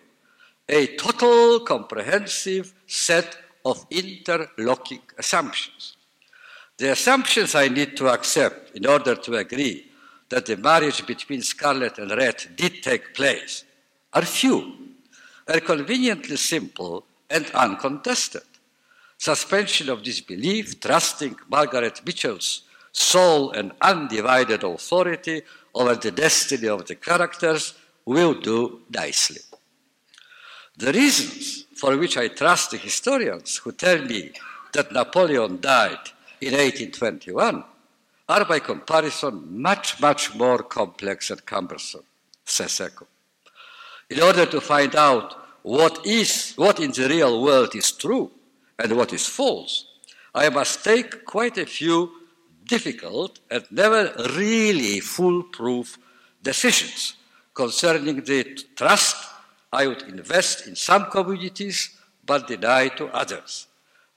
a 0.69 0.97
total 0.97 1.61
comprehensive 1.61 2.75
set 2.87 3.37
of 3.65 3.87
interlocking 3.91 5.01
assumptions. 5.19 5.97
The 6.77 6.93
assumptions 6.93 7.55
I 7.55 7.69
need 7.69 7.97
to 7.97 8.09
accept 8.09 8.77
in 8.77 8.87
order 8.87 9.15
to 9.17 9.37
agree 9.37 9.91
that 10.29 10.47
the 10.47 10.57
marriage 10.57 11.07
between 11.07 11.43
Scarlett 11.43 11.99
and 11.99 12.11
Rhett 12.11 12.49
did 12.55 12.83
take 12.83 13.15
place 13.15 13.65
are 14.13 14.23
few, 14.23 14.75
are 15.49 15.61
conveniently 15.61 16.37
simple 16.37 17.05
and 17.31 17.47
uncontested. 17.55 18.43
Suspension 19.17 19.89
of 19.89 20.03
disbelief, 20.03 20.79
trusting 20.81 21.37
Margaret 21.49 22.01
Mitchell's 22.05 22.63
sole 22.99 23.53
and 23.53 23.73
undivided 23.81 24.65
authority 24.65 25.43
over 25.75 25.95
the 25.95 26.11
destiny 26.11 26.69
of 26.69 26.87
the 26.87 26.97
characters 26.97 27.75
will 28.05 28.35
do 28.35 28.83
nicely. 28.91 29.41
The 30.77 30.93
reasons 30.93 31.67
for 31.77 31.97
which 31.97 32.17
I 32.17 32.29
trust 32.29 32.73
the 32.73 32.77
historians 32.77 33.59
who 33.59 33.73
tell 33.73 34.03
me 34.03 34.33
that 34.73 34.93
Napoleon 34.93 35.61
died 35.61 36.05
in 36.41 36.53
1821 36.53 37.65
are 38.29 38.45
by 38.45 38.59
comparison 38.59 39.63
much, 39.63 40.01
much 40.01 40.35
more 40.35 40.59
complex 40.59 41.31
and 41.31 41.45
cumbersome, 41.47 42.05
says. 42.45 42.81
In 44.11 44.21
order 44.21 44.47
to 44.47 44.61
find 44.61 44.97
out 44.97 45.35
what 45.63 46.05
is, 46.05 46.55
what 46.57 46.81
in 46.81 46.91
the 46.91 47.09
real 47.09 47.43
world 47.43 47.75
is 47.77 47.93
true 47.93 48.31
and 48.79 48.97
what 48.97 49.13
is 49.13 49.27
false, 49.27 49.87
I 50.35 50.49
must 50.49 50.85
take 50.85 51.25
quite 51.25 51.59
a 51.59 51.67
few 51.67 52.18
difficult 52.75 53.41
and 53.51 53.65
never 53.71 54.03
really 54.37 55.01
foolproof 55.01 55.99
decisions 56.43 57.15
concerning 57.55 58.17
the 58.23 58.41
trust 58.77 59.17
I 59.73 59.87
would 59.89 60.03
invest 60.03 60.67
in 60.69 60.77
some 60.77 61.11
communities 61.11 61.79
but 62.25 62.47
deny 62.47 62.89
to 62.99 63.09
others, 63.09 63.67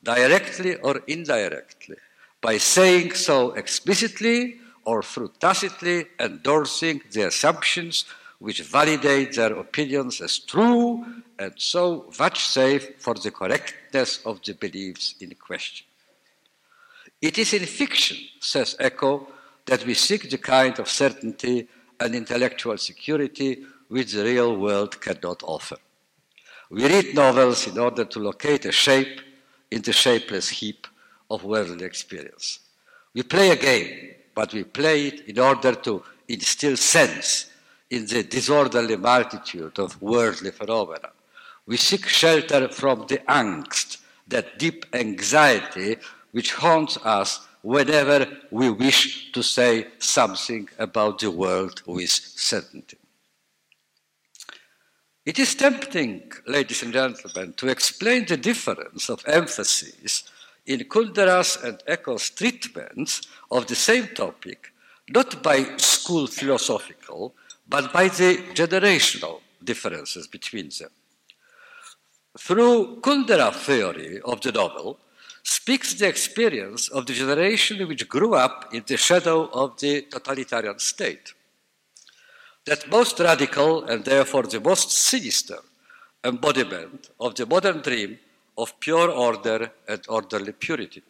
directly 0.04 0.76
or 0.76 1.02
indirectly, 1.08 1.98
by 2.42 2.58
saying 2.58 3.14
so 3.14 3.52
explicitly 3.54 4.60
or 4.86 5.02
through 5.02 5.32
tacitly 5.40 6.08
endorsing 6.20 7.02
the 7.12 7.28
assumptions 7.28 8.06
which 8.40 8.62
validate 8.62 9.36
their 9.36 9.54
opinions 9.54 10.20
as 10.22 10.40
true 10.40 11.06
and 11.38 11.54
so 11.58 12.06
vouchsafe 12.12 12.86
for 12.98 13.14
the 13.14 13.32
correctness 13.32 14.20
of 14.26 14.42
the 14.44 14.54
beliefs 14.54 15.16
in 15.20 15.34
question. 15.36 15.86
It 17.22 17.38
is 17.38 17.54
in 17.54 17.66
fiction, 17.66 18.18
says 18.40 18.76
Eco, 18.80 19.28
that 19.66 19.86
we 19.86 19.94
seek 19.94 20.30
the 20.30 20.40
kind 20.40 20.80
of 20.80 20.90
certainty 20.90 21.68
and 22.00 22.16
intellectual 22.16 22.78
security 22.78 23.64
which 23.90 24.14
the 24.14 24.24
real 24.24 24.58
world 24.58 25.00
cannot 25.00 25.44
offer. 25.44 25.78
We 26.72 26.88
read 26.88 27.14
novels 27.14 27.68
in 27.68 27.78
order 27.78 28.06
to 28.06 28.20
locate 28.20 28.66
a 28.66 28.72
shape 28.72 29.22
in 29.70 29.82
the 29.82 29.94
shapeless 29.94 30.50
heap 30.50 30.88
of 31.30 31.44
worldly 31.44 31.86
experience. 31.86 32.60
We 33.14 33.24
play 33.24 33.52
a 33.52 33.56
game, 33.56 34.16
but 34.34 34.54
we 34.54 34.64
play 34.64 35.08
it 35.08 35.28
in 35.28 35.38
order 35.38 35.76
to 35.76 36.04
instill 36.28 36.78
sense 36.78 37.52
in 37.90 38.06
the 38.08 38.24
disorderly 38.24 38.96
multitude 38.96 39.78
of 39.78 40.02
worldly 40.02 40.52
phenomena. 40.52 41.10
We 41.68 41.78
seek 41.78 42.08
shelter 42.08 42.70
from 42.70 43.06
the 43.08 43.20
angst, 43.28 43.98
that 44.28 44.58
deep 44.58 44.86
anxiety 44.94 45.98
which 46.32 46.54
haunts 46.54 46.98
us 46.98 47.48
whenever 47.62 48.28
we 48.50 48.70
wish 48.70 49.32
to 49.32 49.44
say 49.44 49.88
something 50.00 50.67
about 50.80 51.20
the 51.20 51.30
world 51.30 51.82
with 51.86 52.10
certainty. 52.10 52.98
It 55.24 55.38
is 55.38 55.54
tempting, 55.54 56.32
ladies 56.48 56.82
and 56.82 56.91
gentlemen, 56.91 57.54
to 57.58 57.67
explain 57.67 58.26
the 58.26 58.38
difference 58.38 59.08
of 59.08 59.24
emphasis 59.28 60.24
in 60.65 60.80
Kundera's 60.86 61.58
and 61.63 61.78
Eco's 61.88 62.32
treatments 62.32 63.22
of 63.52 63.67
the 63.67 63.76
same 63.76 64.08
topic, 64.08 64.74
not 65.10 65.44
by 65.44 65.78
school 65.78 66.26
philosophical, 66.26 67.36
but 67.70 67.94
by 67.94 68.08
the 68.08 68.38
generational 68.54 69.41
differences 69.63 70.26
between 70.26 70.70
them. 70.80 70.89
Through 72.39 73.02
Kundera's 73.02 73.58
theory 73.58 74.22
of 74.22 74.41
the 74.41 74.52
novel, 74.52 74.98
speaks 75.43 75.93
the 75.95 76.08
experience 76.08 76.89
of 76.89 77.06
the 77.06 77.13
generation 77.13 77.88
which 77.88 78.08
grew 78.08 78.36
up 78.36 78.73
in 78.73 78.84
the 78.86 78.97
shadow 78.97 79.49
of 79.51 79.80
the 79.80 80.01
totalitarian 80.04 80.80
state. 80.80 81.34
That 82.65 82.89
most 82.89 83.19
radical 83.19 83.84
and 83.86 84.06
therefore 84.06 84.43
the 84.43 84.60
most 84.60 84.91
sinister 84.91 85.60
embodiment 86.23 87.10
of 87.19 87.36
the 87.36 87.45
modern 87.45 87.82
dream 87.82 88.19
of 88.58 88.80
pure 88.80 89.10
order 89.10 89.71
and 89.88 90.01
orderly 90.08 90.51
purity. 90.51 91.01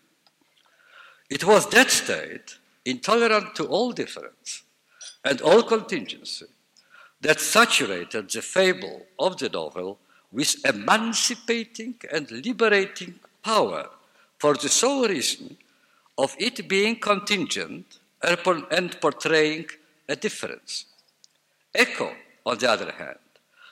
It 1.29 1.43
was 1.43 1.67
that 1.69 1.91
state, 1.91 2.57
intolerant 2.85 3.55
to 3.55 3.65
all 3.65 3.91
difference 3.91 4.63
and 5.23 5.41
all 5.41 5.63
contingency, 5.63 6.45
that 7.19 7.39
saturated 7.39 8.29
the 8.29 8.41
fable 8.41 9.05
of 9.19 9.37
the 9.37 9.49
novel 9.49 9.99
with 10.31 10.55
emancipating 10.65 11.95
and 12.11 12.31
liberating 12.31 13.19
power 13.43 13.89
for 14.41 14.54
the 14.56 14.69
sole 14.82 15.08
reason 15.08 15.56
of 16.17 16.36
it 16.39 16.67
being 16.67 16.95
contingent 16.95 17.99
and 18.23 18.89
portraying 18.99 19.65
a 20.10 20.15
difference. 20.15 20.86
Eco, 21.84 22.10
on 22.49 22.58
the 22.58 22.69
other 22.75 22.91
hand, 22.91 23.19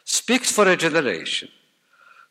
speaks 0.03 0.51
for 0.51 0.67
a 0.67 0.77
generation 0.77 1.49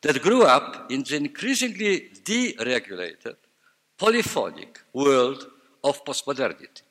that 0.02 0.22
grew 0.22 0.42
up 0.44 0.90
in 0.94 1.02
the 1.02 1.16
increasingly 1.16 1.94
deregulated, 2.30 3.36
polyphonic 3.98 4.72
world 4.92 5.40
of 5.82 6.04
postmodernity. 6.04 6.82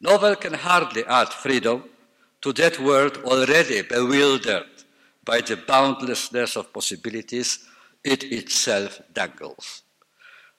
Novel 0.00 0.34
can 0.34 0.54
hardly 0.54 1.04
add 1.04 1.28
freedom 1.28 1.84
to 2.42 2.52
that 2.54 2.80
world 2.80 3.14
already 3.24 3.82
bewildered 3.82 4.74
by 5.24 5.40
the 5.40 5.56
boundlessness 5.56 6.56
of 6.56 6.72
possibilities 6.72 7.50
it 8.02 8.24
itself 8.24 9.00
dangles. 9.12 9.82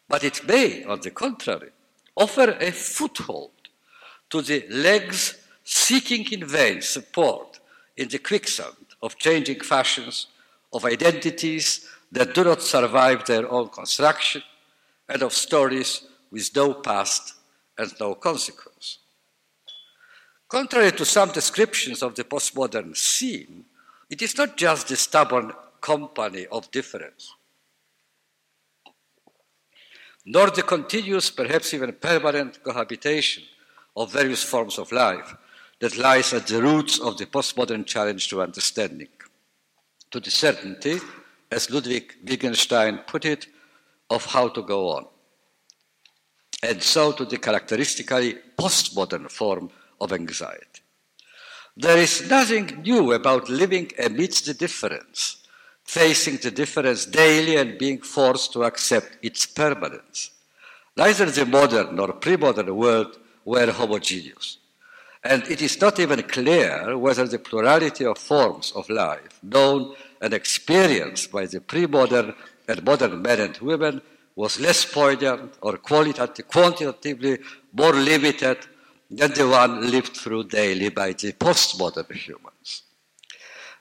But 0.10 0.24
it 0.24 0.46
may, 0.48 0.84
on 0.84 1.02
the 1.02 1.12
contrary, 1.12 1.70
offer 2.16 2.58
a 2.60 2.72
foothold 2.72 3.52
to 4.32 4.42
the 4.42 4.68
legs 4.70 5.38
seeking 5.64 6.26
in 6.32 6.46
vain 6.46 6.82
support 6.82 7.60
in 7.96 8.10
the 8.10 8.18
quicksand 8.18 8.76
of 9.04 9.18
changing 9.18 9.62
fashions, 9.62 10.28
of 10.74 10.84
identities 10.84 11.88
that 12.12 12.34
do 12.34 12.44
not 12.44 12.62
survive 12.62 13.26
their 13.26 13.50
own 13.52 13.70
construction, 13.70 14.42
and 15.08 15.22
of 15.22 15.32
stories 15.32 16.04
with 16.32 16.56
no 16.56 16.74
past 16.74 17.36
and 17.78 17.94
no 18.00 18.16
consequence. 18.16 18.98
Contrary 20.48 20.92
to 20.92 21.06
some 21.06 21.32
descriptions 21.32 22.02
of 22.02 22.16
the 22.16 22.24
postmodern 22.24 22.98
scene, 22.98 23.66
it 24.10 24.22
is 24.24 24.36
not 24.36 24.58
just 24.58 24.88
the 24.88 24.96
stubborn 24.96 25.52
company 25.82 26.48
of 26.48 26.72
difference 26.72 27.36
nor 30.32 30.52
the 30.52 30.62
continuous, 30.62 31.32
perhaps 31.32 31.74
even 31.74 31.92
permanent 31.94 32.64
cohabitation 32.64 33.44
of 33.98 34.14
various 34.14 34.44
forms 34.44 34.78
of 34.78 34.92
life 34.92 35.36
that 35.80 35.98
lies 35.98 36.34
at 36.34 36.46
the 36.46 36.62
roots 36.62 37.00
of 37.00 37.18
the 37.18 37.26
postmodern 37.26 37.84
challenge 37.84 38.28
to 38.28 38.40
understanding, 38.40 39.08
to 40.12 40.20
the 40.20 40.30
certainty, 40.30 41.00
as 41.50 41.72
Ludwig 41.72 42.14
Wittgenstein 42.24 43.00
put 43.08 43.26
it, 43.26 43.48
of 44.12 44.24
how 44.26 44.48
to 44.50 44.62
go 44.62 44.90
on, 44.90 45.08
and 46.62 46.84
so 46.84 47.12
to 47.12 47.26
the 47.26 47.40
characteristically 47.40 48.38
postmodern 48.56 49.32
form 49.32 49.72
of 50.00 50.14
anxiety. 50.14 50.82
There 51.76 51.98
is 51.98 52.30
nothing 52.30 52.84
new 52.84 53.14
about 53.14 53.50
living 53.50 53.92
amidst 53.98 54.46
the 54.46 54.54
difference 54.54 55.39
facing 55.90 56.38
the 56.38 56.52
difference 56.52 57.08
daily 57.08 57.56
and 57.56 57.80
being 57.80 58.00
forced 58.00 58.54
to 58.54 58.64
accept 58.64 59.18
its 59.24 59.48
permanence. 59.48 60.30
Neither 60.96 61.26
the 61.32 61.48
modern 61.48 61.96
nor 61.96 62.14
pre-modern 62.14 62.76
world 62.76 63.18
were 63.44 63.72
homogeneous. 63.72 64.60
And 65.24 65.42
it 65.50 65.64
is 65.64 65.82
not 65.82 66.00
even 66.00 66.22
clear 66.24 66.96
whether 66.96 67.26
the 67.28 67.40
plurality 67.40 68.06
of 68.06 68.20
forms 68.20 68.72
of 68.76 68.88
life 68.88 69.40
known 69.42 69.96
and 70.22 70.32
experienced 70.32 71.32
by 71.32 71.48
the 71.48 71.60
pre-modern 71.60 72.36
and 72.68 72.84
modern 72.84 73.24
men 73.24 73.40
and 73.40 73.58
women 73.58 74.02
was 74.36 74.60
less 74.60 74.86
poignant 74.86 75.56
or 75.60 75.78
quantitatively 75.78 77.40
more 77.74 77.94
limited 77.94 78.60
than 79.10 79.34
the 79.34 79.48
one 79.48 79.90
lived 79.90 80.16
through 80.16 80.44
daily 80.44 80.90
by 80.90 81.14
the 81.14 81.34
postmodern 81.34 82.12
humans. 82.14 82.84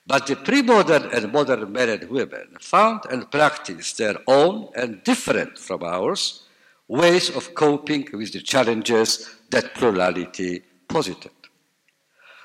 But 0.09 0.27
the 0.27 0.37
pre-modern 0.37 1.05
and 1.13 1.31
modern 1.31 1.71
men 1.71 1.91
and 1.91 2.09
women 2.09 2.57
found 2.61 3.01
and 3.11 3.31
practiced 3.31 3.99
their 3.99 4.17
own 4.27 4.71
and 4.75 5.05
different 5.05 5.59
from 5.59 5.85
ours 5.85 6.45
ways 6.89 7.29
of 7.29 7.55
coping 7.55 8.09
with 8.15 8.33
the 8.33 8.41
challenges 8.41 9.09
that 9.51 9.75
plurality 9.75 10.63
posited. 10.89 11.37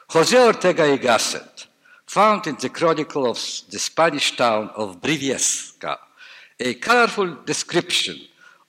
Jose 0.09 0.37
Ortega 0.37 0.83
y 0.89 0.97
Gasset 0.97 1.67
found 2.05 2.47
in 2.47 2.57
the 2.59 2.67
chronicle 2.67 3.25
of 3.31 3.37
the 3.69 3.79
Spanish 3.79 4.35
town 4.35 4.69
of 4.75 4.99
Briviesca 4.99 5.97
a 6.59 6.73
colorful 6.73 7.37
description 7.45 8.17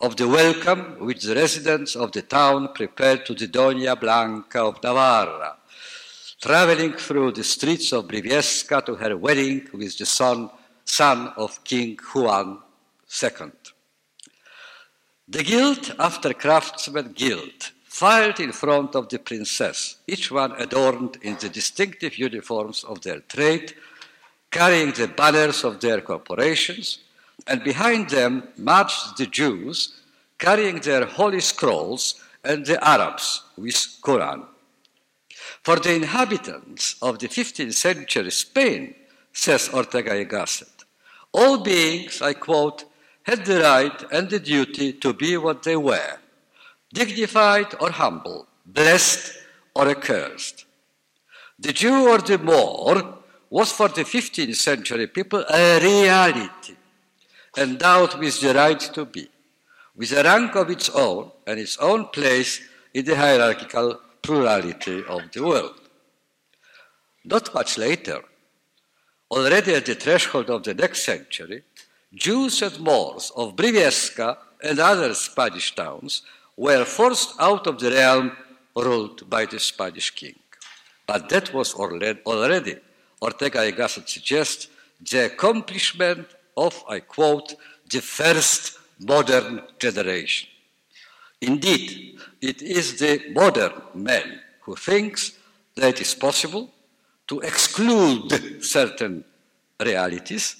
of 0.00 0.16
the 0.16 0.28
welcome 0.28 0.96
which 1.00 1.24
the 1.24 1.34
residents 1.34 1.96
of 1.96 2.12
the 2.12 2.22
town 2.22 2.72
prepared 2.72 3.26
to 3.26 3.34
the 3.34 3.48
Doña 3.48 3.98
Blanca 3.98 4.60
of 4.62 4.80
Navarra, 4.84 5.56
traveling 6.40 6.92
through 6.92 7.32
the 7.32 7.44
streets 7.44 7.92
of 7.92 8.08
Briviesca 8.08 8.84
to 8.86 8.94
her 8.94 9.16
wedding 9.16 9.68
with 9.72 9.96
the 9.98 10.06
son, 10.06 10.50
son 10.84 11.32
of 11.36 11.62
King 11.64 11.98
Juan 12.12 12.58
II. 13.22 13.52
The 15.28 15.42
guild 15.42 15.94
after 15.98 16.34
craftsman 16.34 17.12
guild 17.12 17.70
filed 17.84 18.40
in 18.40 18.52
front 18.52 18.94
of 18.94 19.08
the 19.08 19.18
princess, 19.18 19.96
each 20.06 20.30
one 20.30 20.52
adorned 20.60 21.16
in 21.22 21.36
the 21.40 21.48
distinctive 21.48 22.18
uniforms 22.18 22.84
of 22.84 23.00
their 23.02 23.20
trade, 23.20 23.74
carrying 24.50 24.92
the 24.92 25.08
banners 25.08 25.64
of 25.64 25.80
their 25.80 26.00
corporations, 26.00 26.98
and 27.46 27.62
behind 27.62 28.10
them 28.10 28.48
marched 28.56 29.16
the 29.16 29.26
Jews, 29.26 30.00
carrying 30.38 30.80
their 30.80 31.06
holy 31.06 31.40
scrolls, 31.40 32.20
and 32.42 32.66
the 32.66 32.82
Arabs 32.86 33.44
with 33.56 33.76
Quran. 34.02 34.44
For 35.64 35.76
the 35.76 35.94
inhabitants 35.94 36.96
of 37.00 37.18
the 37.18 37.28
15th 37.28 37.72
century 37.72 38.30
Spain, 38.30 38.94
says 39.32 39.70
Ortega 39.72 40.10
y 40.14 40.24
Gasset, 40.24 40.84
all 41.32 41.58
beings, 41.58 42.20
I 42.20 42.34
quote, 42.34 42.84
had 43.22 43.46
the 43.46 43.60
right 43.60 44.04
and 44.12 44.28
the 44.28 44.38
duty 44.38 44.92
to 44.92 45.14
be 45.14 45.38
what 45.38 45.62
they 45.62 45.76
were, 45.76 46.18
dignified 46.92 47.74
or 47.80 47.90
humble, 47.90 48.46
blessed 48.66 49.32
or 49.74 49.88
accursed. 49.88 50.66
The 51.58 51.72
Jew 51.72 52.10
or 52.10 52.18
the 52.18 52.38
Moor 52.38 53.20
was 53.48 53.72
for 53.72 53.88
the 53.88 54.04
15th 54.04 54.56
century 54.56 55.06
people 55.06 55.44
a 55.48 55.80
reality, 55.80 56.76
endowed 57.56 58.18
with 58.18 58.38
the 58.42 58.52
right 58.52 58.80
to 58.80 59.06
be, 59.06 59.28
with 59.96 60.12
a 60.12 60.22
rank 60.22 60.56
of 60.56 60.68
its 60.68 60.90
own 60.90 61.30
and 61.46 61.58
its 61.58 61.78
own 61.78 62.08
place 62.08 62.60
in 62.92 63.06
the 63.06 63.16
hierarchical 63.16 63.98
plurality 64.24 65.04
of 65.06 65.30
the 65.32 65.42
world. 65.44 65.78
Not 67.24 67.54
much 67.54 67.76
later, 67.78 68.20
already 69.30 69.74
at 69.74 69.86
the 69.86 69.94
threshold 69.94 70.48
of 70.50 70.62
the 70.64 70.74
next 70.74 71.04
century, 71.04 71.62
Jews 72.14 72.62
and 72.62 72.80
Moors 72.80 73.32
of 73.36 73.54
Briviesca 73.54 74.38
and 74.62 74.78
other 74.78 75.12
Spanish 75.14 75.74
towns 75.74 76.22
were 76.56 76.84
forced 76.84 77.34
out 77.38 77.66
of 77.66 77.78
the 77.78 77.90
realm 77.90 78.32
ruled 78.74 79.28
by 79.28 79.44
the 79.44 79.60
Spanish 79.60 80.10
king. 80.10 80.38
But 81.06 81.28
that 81.28 81.52
was 81.52 81.74
already, 81.74 82.76
Ortega 83.20 83.58
y 83.58 83.72
Gasset 83.72 84.08
suggests, 84.08 84.68
the 85.10 85.26
accomplishment 85.26 86.26
of, 86.56 86.82
I 86.88 87.00
quote, 87.00 87.54
the 87.90 88.00
first 88.00 88.78
modern 89.00 89.62
generation. 89.78 90.48
Indeed, 91.46 92.18
it 92.40 92.62
is 92.62 92.98
the 92.98 93.30
modern 93.32 93.72
man 93.94 94.40
who 94.62 94.76
thinks 94.76 95.38
that 95.76 95.88
it 95.94 96.00
is 96.00 96.14
possible 96.14 96.70
to 97.26 97.40
exclude 97.40 98.64
certain 98.64 99.24
realities 99.78 100.56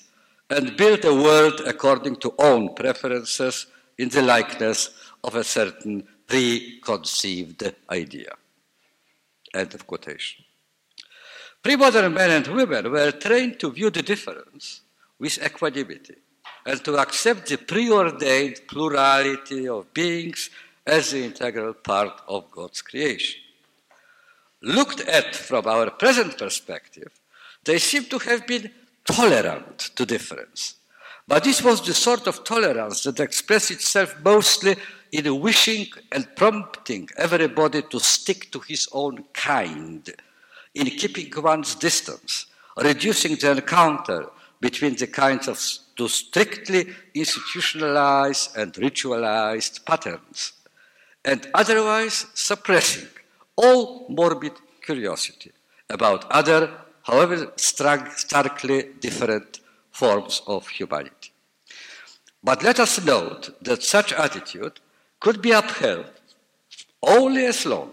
and 0.50 0.76
build 0.76 1.04
a 1.04 1.14
world 1.14 1.62
according 1.66 2.16
to 2.16 2.34
own 2.38 2.74
preferences 2.74 3.66
in 3.96 4.08
the 4.10 4.22
likeness 4.22 4.90
of 5.22 5.34
a 5.36 5.44
certain 5.44 6.06
preconceived 6.26 7.62
idea. 7.90 8.32
End 9.54 9.74
of 9.74 9.86
quotation. 9.86 10.44
Pre-modern 11.62 12.12
men 12.12 12.30
and 12.30 12.46
women 12.48 12.90
were 12.90 13.12
trained 13.12 13.58
to 13.60 13.70
view 13.70 13.88
the 13.88 14.02
difference 14.02 14.82
with 15.18 15.42
equanimity 15.42 16.16
and 16.66 16.84
to 16.84 16.96
accept 16.98 17.48
the 17.48 17.56
preordained 17.56 18.60
plurality 18.68 19.66
of 19.68 19.92
beings 19.94 20.50
as 20.86 21.10
the 21.10 21.24
integral 21.24 21.74
part 21.74 22.20
of 22.28 22.50
God's 22.50 22.82
creation. 22.82 23.40
Looked 24.62 25.00
at 25.00 25.34
from 25.34 25.66
our 25.66 25.90
present 25.90 26.38
perspective, 26.38 27.10
they 27.64 27.78
seem 27.78 28.04
to 28.06 28.18
have 28.18 28.46
been 28.46 28.70
tolerant 29.04 29.90
to 29.96 30.06
difference. 30.06 30.76
But 31.26 31.44
this 31.44 31.62
was 31.62 31.80
the 31.80 31.94
sort 31.94 32.26
of 32.26 32.44
tolerance 32.44 33.02
that 33.04 33.20
expressed 33.20 33.70
itself 33.70 34.16
mostly 34.22 34.76
in 35.12 35.40
wishing 35.40 35.86
and 36.12 36.34
prompting 36.36 37.08
everybody 37.16 37.82
to 37.82 38.00
stick 38.00 38.50
to 38.52 38.60
his 38.60 38.88
own 38.92 39.24
kind, 39.32 40.10
in 40.74 40.86
keeping 40.86 41.30
one's 41.42 41.74
distance, 41.76 42.46
reducing 42.76 43.36
the 43.36 43.52
encounter 43.52 44.26
between 44.60 44.96
the 44.96 45.06
kinds 45.06 45.46
of 45.48 45.58
to 45.96 46.08
strictly 46.08 46.92
institutionalized 47.14 48.56
and 48.56 48.72
ritualized 48.74 49.84
patterns, 49.84 50.52
and 51.24 51.48
otherwise 51.54 52.26
suppressing 52.34 53.08
all 53.56 54.06
morbid 54.08 54.52
curiosity 54.84 55.52
about 55.88 56.30
other 56.30 56.70
however 57.02 57.52
starkly 57.56 58.90
different 59.00 59.60
forms 59.90 60.42
of 60.46 60.68
humanity. 60.68 61.32
But 62.42 62.62
let 62.62 62.80
us 62.80 63.04
note 63.04 63.54
that 63.62 63.82
such 63.82 64.12
attitude 64.12 64.80
could 65.20 65.40
be 65.40 65.52
upheld 65.52 66.10
only 67.02 67.46
as 67.46 67.64
long 67.64 67.92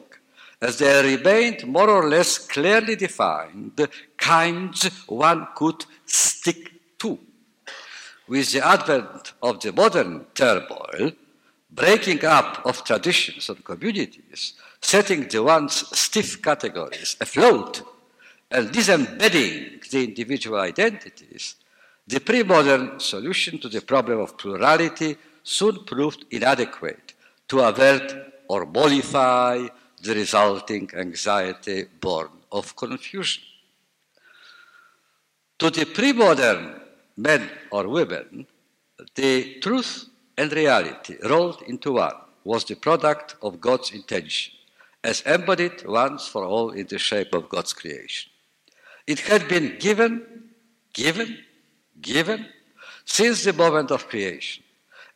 as 0.61 0.77
there 0.77 1.03
remained 1.03 1.65
more 1.65 1.89
or 1.89 2.07
less 2.07 2.37
clearly 2.37 2.95
defined 2.95 3.87
kinds 4.17 4.85
one 5.07 5.47
could 5.55 5.85
stick 6.05 6.71
to. 6.99 7.17
With 8.27 8.51
the 8.51 8.65
advent 8.65 9.33
of 9.41 9.59
the 9.59 9.73
modern 9.73 10.25
turmoil, 10.33 11.11
breaking 11.71 12.23
up 12.25 12.61
of 12.65 12.83
traditions 12.83 13.49
and 13.49 13.63
communities, 13.63 14.53
setting 14.81 15.27
the 15.27 15.41
once 15.41 15.85
stiff 15.93 16.41
categories 16.41 17.15
afloat 17.21 17.81
and 18.49 18.71
disembedding 18.71 19.79
the 19.89 20.03
individual 20.03 20.59
identities, 20.59 21.55
the 22.05 22.19
pre-modern 22.19 22.99
solution 22.99 23.57
to 23.59 23.69
the 23.69 23.81
problem 23.81 24.19
of 24.19 24.37
plurality 24.37 25.15
soon 25.43 25.85
proved 25.85 26.25
inadequate 26.31 27.13
to 27.47 27.61
avert 27.61 28.13
or 28.49 28.65
mollify 28.65 29.65
the 30.03 30.13
resulting 30.13 30.89
anxiety 30.95 31.85
born 32.01 32.27
of 32.51 32.75
confusion. 32.75 33.43
To 35.59 35.69
the 35.69 35.85
pre-modern 35.85 36.81
men 37.15 37.49
or 37.71 37.87
women, 37.87 38.47
the 39.15 39.59
truth 39.61 40.10
and 40.37 40.51
reality 40.51 41.17
rolled 41.23 41.61
into 41.63 41.93
one 41.93 42.15
was 42.43 42.65
the 42.65 42.75
product 42.75 43.35
of 43.41 43.61
God's 43.61 43.91
intention, 43.91 44.53
as 45.03 45.21
embodied 45.21 45.85
once 45.85 46.27
for 46.27 46.43
all 46.43 46.71
in 46.71 46.87
the 46.87 46.99
shape 46.99 47.33
of 47.33 47.49
God's 47.49 47.73
creation. 47.73 48.31
It 49.07 49.19
had 49.19 49.47
been 49.47 49.77
given, 49.79 50.49
given, 50.93 51.37
given 52.01 52.47
since 53.05 53.43
the 53.43 53.53
moment 53.53 53.91
of 53.91 54.07
creation, 54.07 54.63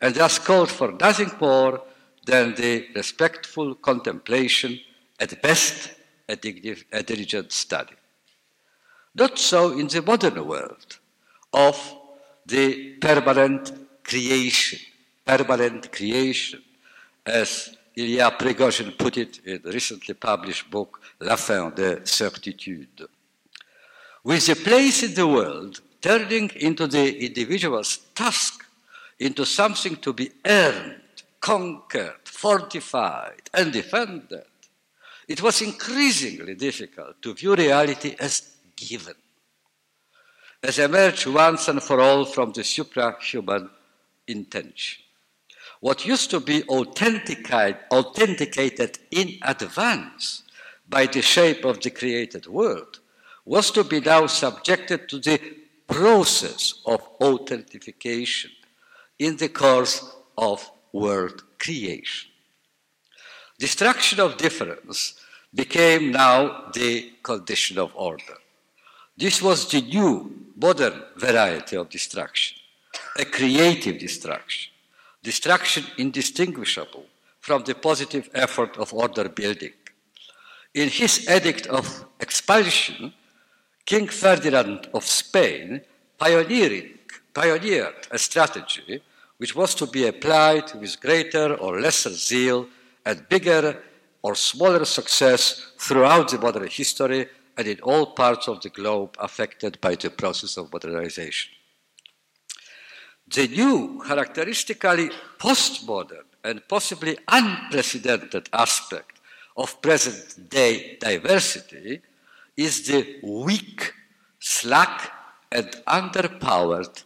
and 0.01 0.13
thus 0.15 0.39
called 0.39 0.71
for 0.71 0.91
nothing 0.91 1.32
more 1.39 1.82
than 2.25 2.56
the 2.56 2.88
respectful 2.95 3.75
contemplation, 3.75 4.80
at 5.19 5.41
best 5.41 5.93
a, 6.28 6.36
diligent 6.36 7.51
study. 7.51 7.93
Not 9.13 9.38
so 9.39 9.78
in 9.78 9.88
the 9.88 10.01
modern 10.01 10.45
world 10.45 10.99
of 11.54 11.95
the 12.45 12.95
permanent 12.95 13.71
creation, 14.04 14.80
permanent 15.25 15.91
creation, 15.91 16.61
as 17.25 17.75
Ilya 17.95 18.31
Prigogine 18.38 18.97
put 18.97 19.17
it 19.17 19.39
in 19.45 19.61
the 19.63 19.71
recently 19.71 20.13
published 20.13 20.69
book 20.69 21.01
La 21.19 21.35
fin 21.35 21.71
de 21.75 22.05
certitude 22.05 23.07
with 24.25 24.47
the 24.47 24.55
place 24.55 25.03
in 25.03 25.13
the 25.13 25.27
world 25.27 25.81
turning 26.01 26.49
into 26.55 26.88
the 26.88 27.25
individual's 27.27 27.97
task 28.15 28.65
into 29.19 29.45
something 29.45 29.95
to 29.97 30.13
be 30.13 30.31
earned, 30.43 31.23
conquered, 31.39 32.17
fortified, 32.25 33.43
and 33.53 33.71
defended, 33.71 34.45
it 35.27 35.41
was 35.43 35.61
increasingly 35.61 36.55
difficult 36.55 37.21
to 37.21 37.35
view 37.35 37.55
reality 37.55 38.15
as 38.19 38.55
given, 38.75 39.13
as 40.63 40.79
emerged 40.79 41.27
once 41.27 41.67
and 41.67 41.81
for 41.81 42.01
all 42.01 42.25
from 42.25 42.51
the 42.51 42.61
suprahuman 42.61 43.69
intention. 44.27 45.05
What 45.86 46.04
used 46.04 46.32
to 46.32 46.39
be 46.39 46.63
authenticated 46.63 48.98
in 49.12 49.38
advance 49.43 50.41
by 50.89 51.06
the 51.06 51.21
shape 51.21 51.63
of 51.63 51.80
the 51.82 51.91
created 51.91 52.48
world 52.48 53.00
was 53.45 53.69
to 53.69 53.84
be 53.84 54.00
now 54.00 54.26
subjected 54.26 55.08
to 55.08 55.19
the 55.19 55.39
process 55.88 56.74
of 56.88 57.02
authentication 57.21 58.50
in 59.19 59.38
the 59.38 59.50
course 59.50 60.12
of 60.39 60.71
world 60.91 61.43
creation. 61.60 62.32
Destruction 63.60 64.19
of 64.19 64.38
difference 64.38 65.13
became 65.54 66.10
now 66.10 66.71
the 66.74 67.12
condition 67.21 67.78
of 67.78 67.91
order. 67.93 68.39
This 69.15 69.39
was 69.39 69.69
the 69.69 69.82
new 69.82 70.48
modern 70.56 71.04
variety 71.15 71.78
of 71.78 71.89
destruction, 71.89 72.58
a 73.19 73.26
creative 73.26 74.00
destruction, 74.00 74.71
destruction 75.25 75.83
indistinguishable 75.97 77.05
from 77.41 77.63
the 77.63 77.75
positive 77.89 78.29
effort 78.33 78.77
of 78.77 78.93
order 78.93 79.27
building. 79.27 79.73
In 80.73 80.88
his 80.89 81.13
edict 81.29 81.65
of 81.67 81.85
expulsion, 82.19 83.13
King 83.85 84.07
Ferdinand 84.07 84.81
of 84.93 85.03
Spain 85.05 85.81
pioneering, 86.17 86.89
pioneered 87.33 87.99
a 88.11 88.17
strategy 88.17 89.01
which 89.38 89.55
was 89.55 89.75
to 89.75 89.85
be 89.85 90.07
applied 90.07 90.67
with 90.79 91.01
greater 91.01 91.55
or 91.55 91.81
lesser 91.81 92.15
zeal 92.29 92.67
and 93.05 93.27
bigger 93.27 93.83
or 94.21 94.33
smaller 94.35 94.85
success 94.85 95.73
throughout 95.77 96.29
the 96.29 96.38
modern 96.38 96.67
history 96.67 97.27
and 97.57 97.67
in 97.67 97.79
all 97.81 98.05
parts 98.07 98.47
of 98.47 98.61
the 98.61 98.69
globe 98.69 99.15
affected 99.19 99.79
by 99.81 99.93
the 99.95 100.09
process 100.09 100.57
of 100.57 100.71
modernization. 100.71 101.55
The 103.27 103.47
new, 103.47 104.01
characteristically 104.05 105.09
postmodern 105.39 106.25
and 106.43 106.67
possibly 106.67 107.17
unprecedented 107.27 108.49
aspect 108.53 109.19
of 109.57 109.81
present 109.81 110.49
day 110.49 110.97
diversity 110.99 112.01
is 112.55 112.85
the 112.88 113.19
weak, 113.23 113.93
slack, 114.39 115.11
and 115.51 115.67
underpowered 115.88 117.03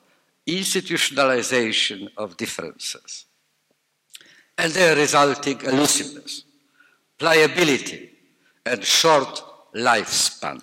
institutionalization 0.48 2.10
of 2.18 2.36
differences 2.38 3.26
and 4.58 4.74
their 4.74 4.96
resulting 4.96 5.62
elusiveness, 5.62 6.44
pliability, 7.18 8.10
and 8.66 8.84
short 8.84 9.42
lifespan. 9.74 10.62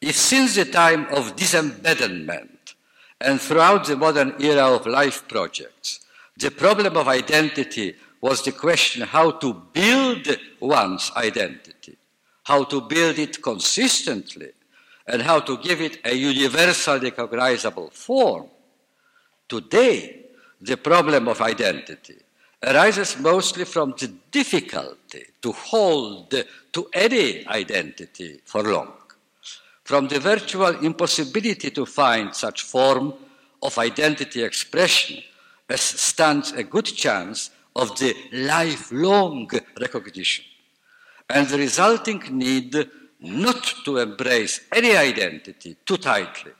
If 0.00 0.16
since 0.16 0.54
the 0.54 0.66
time 0.66 1.06
of 1.06 1.34
disembedment 1.34 2.51
and 3.22 3.40
throughout 3.40 3.86
the 3.86 3.96
modern 3.96 4.34
era 4.40 4.66
of 4.74 4.86
life 4.86 5.26
projects, 5.28 6.00
the 6.36 6.50
problem 6.50 6.96
of 6.96 7.08
identity 7.08 7.94
was 8.20 8.42
the 8.42 8.52
question 8.52 9.02
how 9.02 9.32
to 9.32 9.52
build 9.72 10.26
one's 10.60 11.10
identity, 11.16 11.96
how 12.44 12.64
to 12.64 12.80
build 12.80 13.18
it 13.18 13.42
consistently, 13.42 14.50
and 15.06 15.22
how 15.22 15.40
to 15.40 15.56
give 15.58 15.80
it 15.80 15.98
a 16.04 16.14
universally 16.14 17.10
recognizable 17.10 17.90
form. 17.90 18.46
Today, 19.48 20.26
the 20.60 20.76
problem 20.76 21.28
of 21.28 21.40
identity 21.40 22.18
arises 22.62 23.18
mostly 23.18 23.64
from 23.64 23.94
the 23.98 24.12
difficulty 24.30 25.24
to 25.42 25.52
hold 25.52 26.30
to 26.72 26.88
any 26.92 27.46
identity 27.48 28.40
for 28.44 28.62
long, 28.62 28.92
from 29.84 30.08
the 30.08 30.20
virtual 30.20 30.78
impossibility 30.84 31.70
to 31.70 31.84
find 31.86 32.34
such 32.34 32.62
form 32.62 33.14
of 33.62 33.78
identity 33.78 34.42
expression 34.42 35.22
as 35.68 35.80
stands 35.80 36.52
a 36.52 36.62
good 36.62 36.84
chance 36.84 37.50
of 37.74 37.98
the 37.98 38.14
lifelong 38.32 39.48
recognition, 39.80 40.44
and 41.30 41.48
the 41.48 41.56
resulting 41.56 42.20
need 42.30 42.76
not 43.20 43.74
to 43.84 43.96
embrace 43.98 44.60
any 44.72 44.94
identity 44.94 45.76
too 45.86 45.96
tightly 45.96 46.52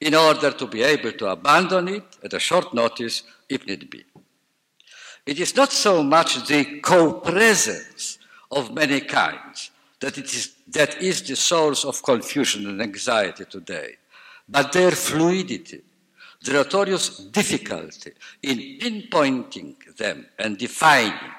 in 0.00 0.14
order 0.14 0.50
to 0.52 0.66
be 0.66 0.82
able 0.82 1.12
to 1.12 1.26
abandon 1.26 1.88
it 1.88 2.04
at 2.24 2.32
a 2.32 2.38
short 2.38 2.72
notice 2.72 3.24
if 3.48 3.66
need 3.66 3.90
be. 3.90 4.04
It 5.26 5.38
is 5.38 5.54
not 5.54 5.70
so 5.72 6.02
much 6.02 6.46
the 6.46 6.80
co-presence 6.80 8.18
of 8.50 8.72
many 8.72 9.00
kinds 9.00 9.70
that, 10.00 10.18
it 10.18 10.32
is, 10.32 10.54
that 10.68 11.00
is 11.02 11.22
the 11.22 11.36
source 11.36 11.84
of 11.84 12.02
confusion 12.02 12.66
and 12.66 12.80
anxiety 12.80 13.44
today, 13.44 13.96
but 14.48 14.72
their 14.72 14.92
fluidity, 14.92 15.82
the 16.42 16.52
notorious 16.52 17.18
difficulty 17.18 18.12
in 18.42 18.58
pinpointing 18.78 19.74
them 19.96 20.26
and 20.38 20.56
defining. 20.56 21.32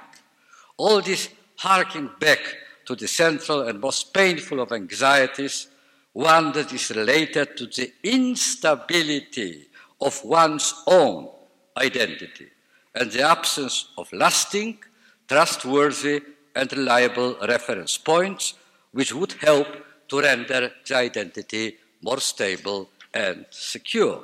All 0.77 1.01
this 1.01 1.29
harking 1.55 2.09
back 2.19 2.39
to 2.85 2.95
the 2.95 3.07
central 3.07 3.67
and 3.67 3.79
most 3.79 4.13
painful 4.13 4.59
of 4.59 4.71
anxieties, 4.71 5.67
one 6.13 6.51
that 6.53 6.73
is 6.73 6.89
related 6.91 7.55
to 7.57 7.67
the 7.67 7.93
instability 8.03 9.67
of 10.01 10.23
one's 10.23 10.73
own 10.87 11.29
identity 11.77 12.47
and 12.95 13.11
the 13.11 13.21
absence 13.21 13.89
of 13.97 14.11
lasting, 14.11 14.79
trustworthy, 15.27 16.21
and 16.55 16.71
reliable 16.73 17.35
reference 17.47 17.97
points, 17.97 18.53
which 18.91 19.13
would 19.13 19.33
help 19.33 19.67
to 20.07 20.21
render 20.21 20.71
the 20.88 20.95
identity 20.95 21.77
more 22.01 22.19
stable 22.19 22.89
and 23.13 23.45
secure. 23.49 24.21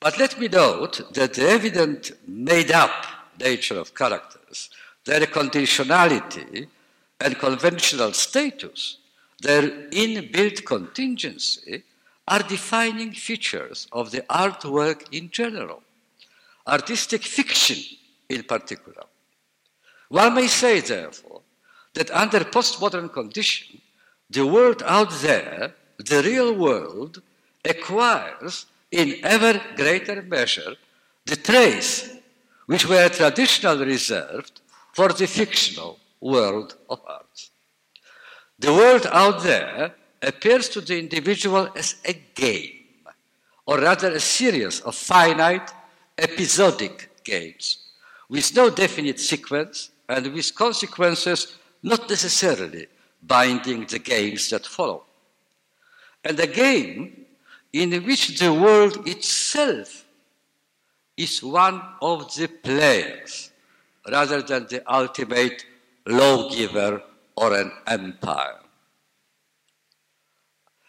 But 0.00 0.18
let 0.18 0.38
me 0.38 0.48
note 0.48 1.14
that 1.14 1.34
the 1.34 1.48
evident 1.48 2.12
made 2.26 2.72
up 2.72 3.06
nature 3.38 3.78
of 3.78 3.94
characters, 3.94 4.70
their 5.04 5.26
conditionality 5.26 6.66
and 7.20 7.38
conventional 7.38 8.12
status, 8.12 8.98
their 9.40 9.62
inbuilt 9.90 10.64
contingency, 10.64 11.84
are 12.26 12.42
defining 12.42 13.12
features 13.12 13.88
of 13.92 14.10
the 14.10 14.22
artwork 14.22 15.06
in 15.12 15.30
general 15.30 15.82
artistic 16.66 17.22
fiction 17.22 17.78
in 18.28 18.42
particular. 18.44 19.04
One 20.12 20.34
may 20.34 20.46
say, 20.46 20.80
therefore, 20.80 21.40
that 21.94 22.10
under 22.10 22.40
postmodern 22.40 23.10
condition, 23.10 23.80
the 24.28 24.46
world 24.46 24.82
out 24.84 25.10
there, 25.22 25.72
the 25.96 26.22
real 26.22 26.52
world, 26.52 27.22
acquires 27.64 28.66
in 28.90 29.14
ever 29.22 29.58
greater 29.74 30.20
measure 30.20 30.74
the 31.24 31.36
traits 31.36 32.10
which 32.66 32.86
were 32.86 33.08
traditionally 33.08 33.86
reserved 33.86 34.60
for 34.92 35.08
the 35.08 35.26
fictional 35.26 35.98
world 36.20 36.76
of 36.90 37.00
art. 37.06 37.48
The 38.58 38.74
world 38.74 39.06
out 39.10 39.42
there 39.42 39.94
appears 40.20 40.68
to 40.70 40.82
the 40.82 40.98
individual 40.98 41.70
as 41.74 41.96
a 42.04 42.12
game, 42.34 43.08
or 43.64 43.78
rather 43.78 44.10
a 44.12 44.20
series 44.20 44.80
of 44.80 44.94
finite 44.94 45.72
episodic 46.18 47.24
games 47.24 47.78
with 48.28 48.54
no 48.54 48.68
definite 48.68 49.18
sequence 49.18 49.88
and 50.08 50.32
with 50.32 50.54
consequences 50.54 51.56
not 51.82 52.08
necessarily 52.08 52.86
binding 53.22 53.86
the 53.86 53.98
games 53.98 54.50
that 54.50 54.66
follow. 54.66 55.04
And 56.24 56.38
a 56.38 56.46
game 56.46 57.26
in 57.72 57.90
which 58.04 58.38
the 58.38 58.52
world 58.52 59.06
itself 59.08 60.04
is 61.16 61.42
one 61.42 61.80
of 62.00 62.34
the 62.34 62.48
players 62.48 63.50
rather 64.10 64.42
than 64.42 64.66
the 64.68 64.82
ultimate 64.92 65.64
lawgiver 66.06 67.02
or 67.36 67.54
an 67.54 67.72
empire. 67.86 68.58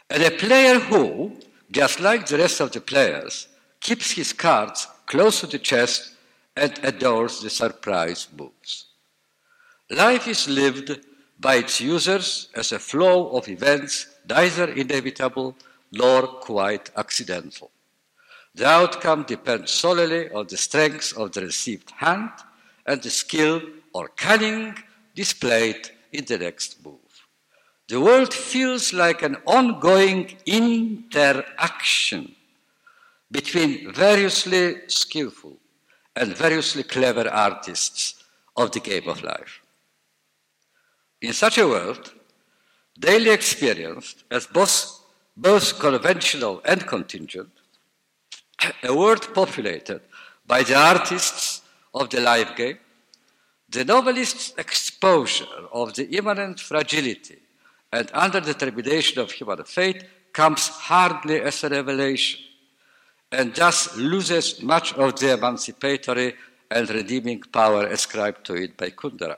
And 0.10 0.24
a 0.24 0.32
player 0.32 0.80
who, 0.80 1.38
just 1.72 2.00
like 2.00 2.26
the 2.26 2.38
rest 2.38 2.60
of 2.60 2.72
the 2.72 2.82
players, 2.82 3.48
keeps 3.80 4.12
his 4.12 4.34
cards 4.34 4.88
close 5.06 5.40
to 5.40 5.48
the 5.48 5.60
chest 5.60 6.14
and 6.56 6.80
adores 6.84 7.42
the 7.42 7.50
surprise 7.50 8.28
moves. 8.38 8.86
Life 9.94 10.28
is 10.28 10.50
lived 10.50 11.00
by 11.40 11.58
its 11.58 11.80
users 11.80 12.50
as 12.56 12.72
a 12.72 12.80
flow 12.80 13.30
of 13.38 13.48
events 13.48 14.08
neither 14.28 14.72
inevitable 14.72 15.56
nor 15.92 16.26
quite 16.26 16.90
accidental. 16.98 17.70
The 18.56 18.66
outcome 18.66 19.22
depends 19.24 19.72
solely 19.72 20.32
on 20.32 20.48
the 20.48 20.58
strength 20.58 21.16
of 21.16 21.32
the 21.34 21.42
received 21.42 21.92
hand 21.92 22.32
and 22.88 23.04
the 23.04 23.12
skill 23.12 23.62
or 23.94 24.08
cunning 24.08 24.76
displayed 25.14 25.92
in 26.12 26.26
the 26.26 26.40
next 26.40 26.84
move. 26.84 26.98
The 27.88 28.02
world 28.02 28.34
feels 28.34 28.94
like 28.94 29.22
an 29.22 29.38
ongoing 29.46 30.38
interaction 30.48 32.34
between 33.30 33.94
variously 33.94 34.88
skillful 34.88 35.58
and 36.16 36.36
variously 36.36 36.82
clever 36.82 37.30
artists 37.30 38.24
of 38.58 38.72
the 38.72 38.80
game 38.80 39.08
of 39.08 39.22
life. 39.24 39.63
In 41.24 41.32
such 41.32 41.58
a 41.58 41.66
world, 41.66 42.12
daily 43.00 43.30
experienced 43.30 44.26
as 44.30 44.46
both, 44.46 45.00
both 45.38 45.80
conventional 45.80 46.62
and 46.66 46.86
contingent, 46.86 47.50
a 48.84 48.94
world 48.94 49.34
populated 49.34 50.02
by 50.46 50.64
the 50.64 50.76
artists 50.76 51.62
of 51.94 52.10
the 52.10 52.20
life 52.20 52.54
game, 52.58 52.78
the 53.70 53.86
novelist's 53.86 54.54
exposure 54.58 55.56
of 55.72 55.94
the 55.94 56.06
imminent 56.18 56.60
fragility 56.60 57.40
and 57.94 58.10
underdetermination 58.10 59.16
of 59.16 59.32
human 59.32 59.64
fate 59.64 60.04
comes 60.34 60.68
hardly 60.68 61.40
as 61.40 61.64
a 61.64 61.70
revelation 61.70 62.42
and 63.32 63.56
thus 63.56 63.96
loses 63.96 64.62
much 64.62 64.94
of 64.96 65.18
the 65.22 65.32
emancipatory 65.32 66.36
and 66.70 66.90
redeeming 66.90 67.40
power 67.44 67.88
ascribed 67.88 68.44
to 68.46 68.56
it 68.56 68.76
by 68.76 68.90
Kundera. 68.90 69.38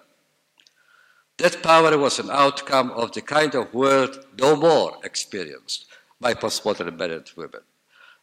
That 1.37 1.61
power 1.61 1.97
was 1.97 2.19
an 2.19 2.29
outcome 2.31 2.91
of 2.91 3.11
the 3.11 3.21
kind 3.21 3.55
of 3.55 3.73
world 3.73 4.25
no 4.39 4.55
more 4.55 4.97
experienced 5.03 5.85
by 6.19 6.33
postmodern 6.33 6.97
men 6.97 7.11
and 7.11 7.31
women. 7.35 7.61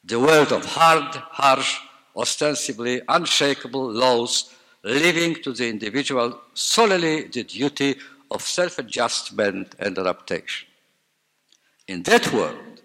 The 0.04 0.18
world 0.18 0.50
of 0.52 0.64
hard, 0.64 1.14
harsh, 1.14 1.78
ostensibly 2.16 3.02
unshakable 3.08 3.92
laws, 3.92 4.54
leaving 4.82 5.42
to 5.42 5.52
the 5.52 5.68
individual 5.68 6.40
solely 6.54 7.24
the 7.24 7.44
duty 7.44 7.96
of 8.30 8.42
self 8.42 8.78
adjustment 8.78 9.74
and 9.78 9.98
adaptation. 9.98 10.68
In 11.86 12.02
that 12.04 12.32
world, 12.32 12.80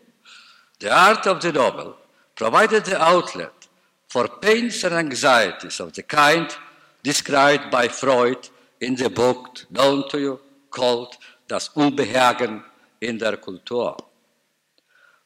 the 0.79 0.93
art 0.93 1.25
of 1.25 1.41
the 1.41 1.53
novel 1.53 1.95
provided 2.35 2.85
the 2.85 3.01
outlet 3.01 3.67
for 4.07 4.27
pains 4.27 4.83
and 4.83 4.93
anxieties 4.93 5.79
of 5.79 5.93
the 5.93 6.03
kind 6.03 6.53
described 7.01 7.71
by 7.71 7.87
Freud 7.87 8.49
in 8.79 8.95
the 8.95 9.09
book 9.09 9.65
known 9.69 10.07
to 10.09 10.19
you 10.19 10.39
called 10.69 11.17
Das 11.47 11.69
Unbehagen 11.75 12.63
in 13.01 13.17
der 13.17 13.37
Kultur. 13.37 13.97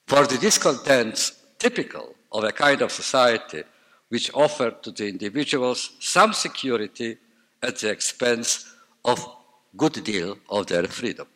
For 0.07 0.27
the 0.27 0.37
discontents 0.37 1.33
typical 1.57 2.15
of 2.31 2.43
a 2.43 2.51
kind 2.51 2.81
of 2.81 2.91
society 2.91 3.63
which 4.09 4.33
offered 4.33 4.83
to 4.83 4.91
the 4.91 5.07
individuals 5.07 5.91
some 5.99 6.33
security 6.33 7.17
at 7.63 7.77
the 7.77 7.89
expense 7.89 8.73
of 9.05 9.25
good 9.75 10.03
deal 10.03 10.37
of 10.49 10.67
their 10.67 10.87
freedom. 10.87 11.27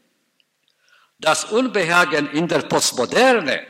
Das 1.19 1.45
Unbehagen 1.51 2.27
in 2.33 2.47
der 2.47 2.63
Postmoderne, 2.63 3.65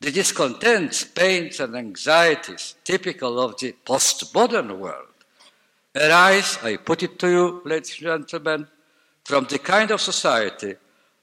the 0.00 0.10
discontents, 0.10 1.04
pains, 1.04 1.60
and 1.60 1.76
anxieties 1.76 2.74
typical 2.84 3.38
of 3.38 3.56
the 3.60 3.74
postmodern 3.84 4.78
world, 4.78 5.09
arise, 5.94 6.58
I 6.62 6.76
put 6.76 7.02
it 7.02 7.18
to 7.18 7.28
you, 7.28 7.62
ladies 7.64 8.00
and 8.02 8.26
gentlemen, 8.28 8.68
from 9.24 9.44
the 9.44 9.58
kind 9.58 9.90
of 9.90 10.00
society 10.00 10.74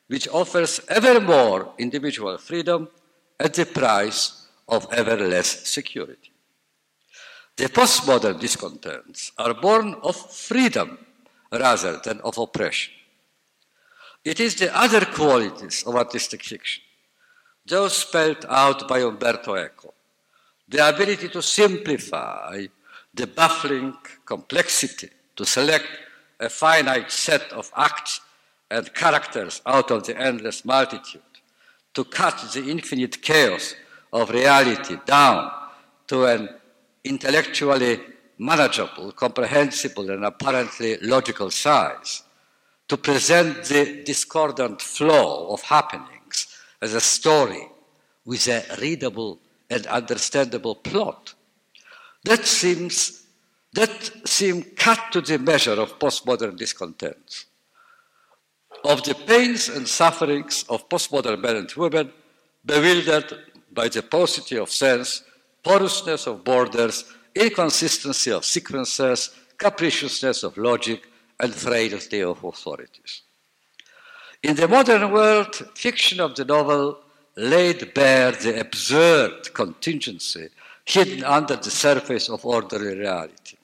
which 0.07 0.27
offers 0.29 0.79
ever 0.87 1.19
more 1.19 1.73
individual 1.77 2.37
freedom 2.37 2.87
at 3.39 3.53
the 3.53 3.65
price 3.65 4.47
of 4.67 4.87
ever 4.91 5.17
less 5.17 5.67
security. 5.67 6.31
The 7.55 7.69
postmodern 7.69 8.39
discontents 8.39 9.31
are 9.37 9.53
born 9.53 9.95
of 10.03 10.15
freedom 10.15 10.99
rather 11.51 11.99
than 12.03 12.21
of 12.21 12.37
oppression. 12.37 12.93
It 14.23 14.39
is 14.39 14.55
the 14.55 14.75
other 14.77 15.05
qualities 15.05 15.83
of 15.83 15.95
artistic 15.95 16.43
fiction, 16.43 16.83
those 17.65 17.95
spelled 17.95 18.45
out 18.49 18.87
by 18.87 18.99
Umberto 18.99 19.55
Eco, 19.55 19.93
the 20.67 20.87
ability 20.87 21.29
to 21.29 21.41
simplify 21.41 22.65
the 23.17 23.27
baffling 23.27 23.93
complexity, 24.25 25.09
to 25.35 25.45
select 25.45 25.87
a 26.39 26.49
finite 26.49 27.11
set 27.11 27.51
of 27.51 27.71
acts 27.75 28.21
and 28.69 28.93
characters 28.93 29.61
out 29.65 29.91
of 29.91 30.05
the 30.05 30.17
endless 30.19 30.65
multitude, 30.65 31.21
to 31.93 32.03
cut 32.03 32.37
the 32.53 32.69
infinite 32.69 33.21
chaos 33.21 33.75
of 34.13 34.29
reality 34.29 34.97
down 35.05 35.51
to 36.07 36.25
an 36.25 36.49
intellectually 37.03 37.99
manageable, 38.37 39.11
comprehensible, 39.11 40.09
and 40.11 40.23
apparently 40.23 40.97
logical 41.01 41.49
size, 41.49 42.23
to 42.87 42.97
present 42.97 43.63
the 43.65 44.03
discordant 44.03 44.81
flow 44.81 45.49
of 45.49 45.61
happenings 45.63 46.47
as 46.81 46.93
a 46.93 47.01
story 47.01 47.67
with 48.25 48.47
a 48.47 48.63
readable 48.79 49.39
and 49.69 49.85
understandable 49.87 50.75
plot. 50.75 51.33
That 52.27 52.45
seems 52.45 53.23
that 53.71 54.27
seem 54.27 54.63
cut 54.75 55.13
to 55.13 55.21
the 55.21 55.39
measure 55.39 55.79
of 55.79 55.97
postmodern 55.97 56.57
discontent. 56.57 57.45
Of 58.83 59.03
the 59.03 59.15
pains 59.15 59.69
and 59.69 59.87
sufferings 59.87 60.65
of 60.67 60.89
postmodern 60.89 61.39
men 61.39 61.55
and 61.55 61.71
women, 61.71 62.11
bewildered 62.65 63.33
by 63.71 63.87
the 63.87 64.01
paucity 64.01 64.57
of 64.57 64.69
sense, 64.69 65.23
porousness 65.63 66.27
of 66.27 66.43
borders, 66.43 67.05
inconsistency 67.33 68.31
of 68.31 68.43
sequences, 68.43 69.29
capriciousness 69.57 70.43
of 70.43 70.57
logic, 70.57 71.07
and 71.39 71.55
frailty 71.55 72.21
of 72.23 72.43
authorities. 72.43 73.21
In 74.43 74.55
the 74.57 74.67
modern 74.67 75.11
world, 75.11 75.55
fiction 75.75 76.19
of 76.19 76.35
the 76.35 76.43
novel 76.43 76.99
laid 77.37 77.93
bare 77.93 78.31
the 78.31 78.59
absurd 78.59 79.53
contingency 79.53 80.49
hidden 80.87 81.23
under 81.23 81.57
the 81.57 81.69
surface 81.69 82.29
of 82.29 82.45
ordinary 82.45 82.97
reality. 82.99 83.57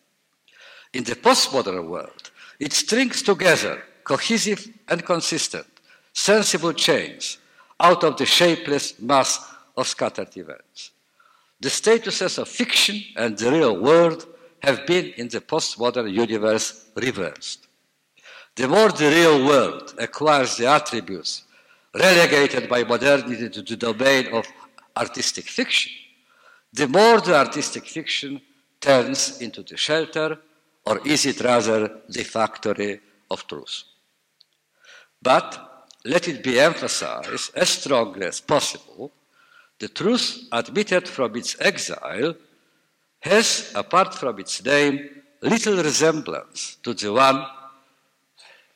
In 0.93 1.03
the 1.05 1.15
postmodern 1.15 1.88
world, 1.88 2.32
it 2.59 2.74
strings 2.74 3.21
together 3.21 3.82
cohesive 4.03 4.67
and 4.89 5.05
consistent, 5.05 5.65
sensible 6.11 6.74
chains 6.74 7.38
out 7.80 8.03
of 8.03 8.17
the 8.17 8.26
shapeless 8.26 8.99
mass 8.99 9.39
of 9.78 9.88
scattered 9.88 10.36
events. 10.36 10.91
The 11.61 11.69
statuses 11.69 12.38
of 12.38 12.49
fiction 12.49 13.01
and 13.15 13.38
the 13.38 13.51
real 13.51 13.82
world 13.82 14.28
have 14.61 14.86
been 14.86 15.13
in 15.15 15.30
the 15.30 15.39
postmodern 15.39 16.11
universe 16.11 16.89
reversed. 16.95 17.67
The 18.55 18.67
more 18.67 18.89
the 18.89 19.09
real 19.09 19.45
world 19.45 19.95
acquires 19.97 20.57
the 20.57 20.67
attributes 20.67 21.43
relegated 21.95 22.67
by 22.67 22.84
modernity 22.84 23.49
to 23.49 23.61
the 23.61 23.78
domain 23.78 24.28
of 24.34 24.45
artistic 24.95 25.45
fiction, 25.45 25.91
the 26.74 26.88
more 26.88 27.21
the 27.21 27.36
artistic 27.36 27.86
fiction 27.86 28.41
turns 28.82 29.39
into 29.41 29.63
the 29.63 29.78
shelter, 29.78 30.38
or 30.86 30.99
is 31.05 31.26
it 31.26 31.39
rather 31.41 32.01
the 32.09 32.24
factory 32.24 32.99
of 33.30 33.47
truth? 33.47 33.84
But 35.21 35.88
let 36.03 36.28
it 36.28 36.43
be 36.43 36.59
emphasized 36.59 37.51
as 37.55 37.69
strongly 37.69 38.26
as 38.26 38.41
possible 38.41 39.11
the 39.80 39.88
truth 39.89 40.47
admitted 40.51 41.07
from 41.07 41.36
its 41.36 41.55
exile 41.59 42.36
has, 43.19 43.71
apart 43.76 44.13
from 44.13 44.39
its 44.39 44.63
name, 44.63 45.09
little 45.41 45.82
resemblance 45.82 46.78
to 46.84 46.93
the 46.93 47.11
one 47.11 47.45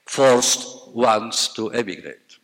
forced 0.05 0.89
once 0.93 1.49
to 1.49 1.69
emigrate. 1.69 2.37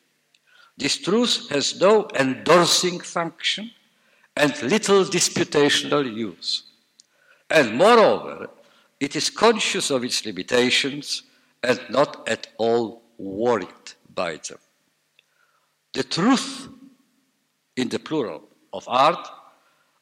This 0.78 0.98
truth 0.98 1.50
has 1.50 1.80
no 1.80 2.08
endorsing 2.16 3.00
function 3.00 3.72
and 4.36 4.62
little 4.64 5.04
disputational 5.06 6.12
use. 6.12 6.64
And 7.50 7.76
moreover, 7.76 8.50
it 9.00 9.16
is 9.16 9.30
conscious 9.30 9.92
of 9.92 10.04
its 10.04 10.26
limitations 10.26 11.24
and 11.62 11.80
not 11.90 12.28
at 12.28 12.48
all 12.58 13.04
worried 13.18 13.94
by 14.14 14.38
them. 14.38 14.58
The 15.94 16.04
truth 16.04 16.68
in 17.76 17.90
the 17.90 18.00
plural 18.00 18.44
of 18.72 18.86
art 18.88 19.28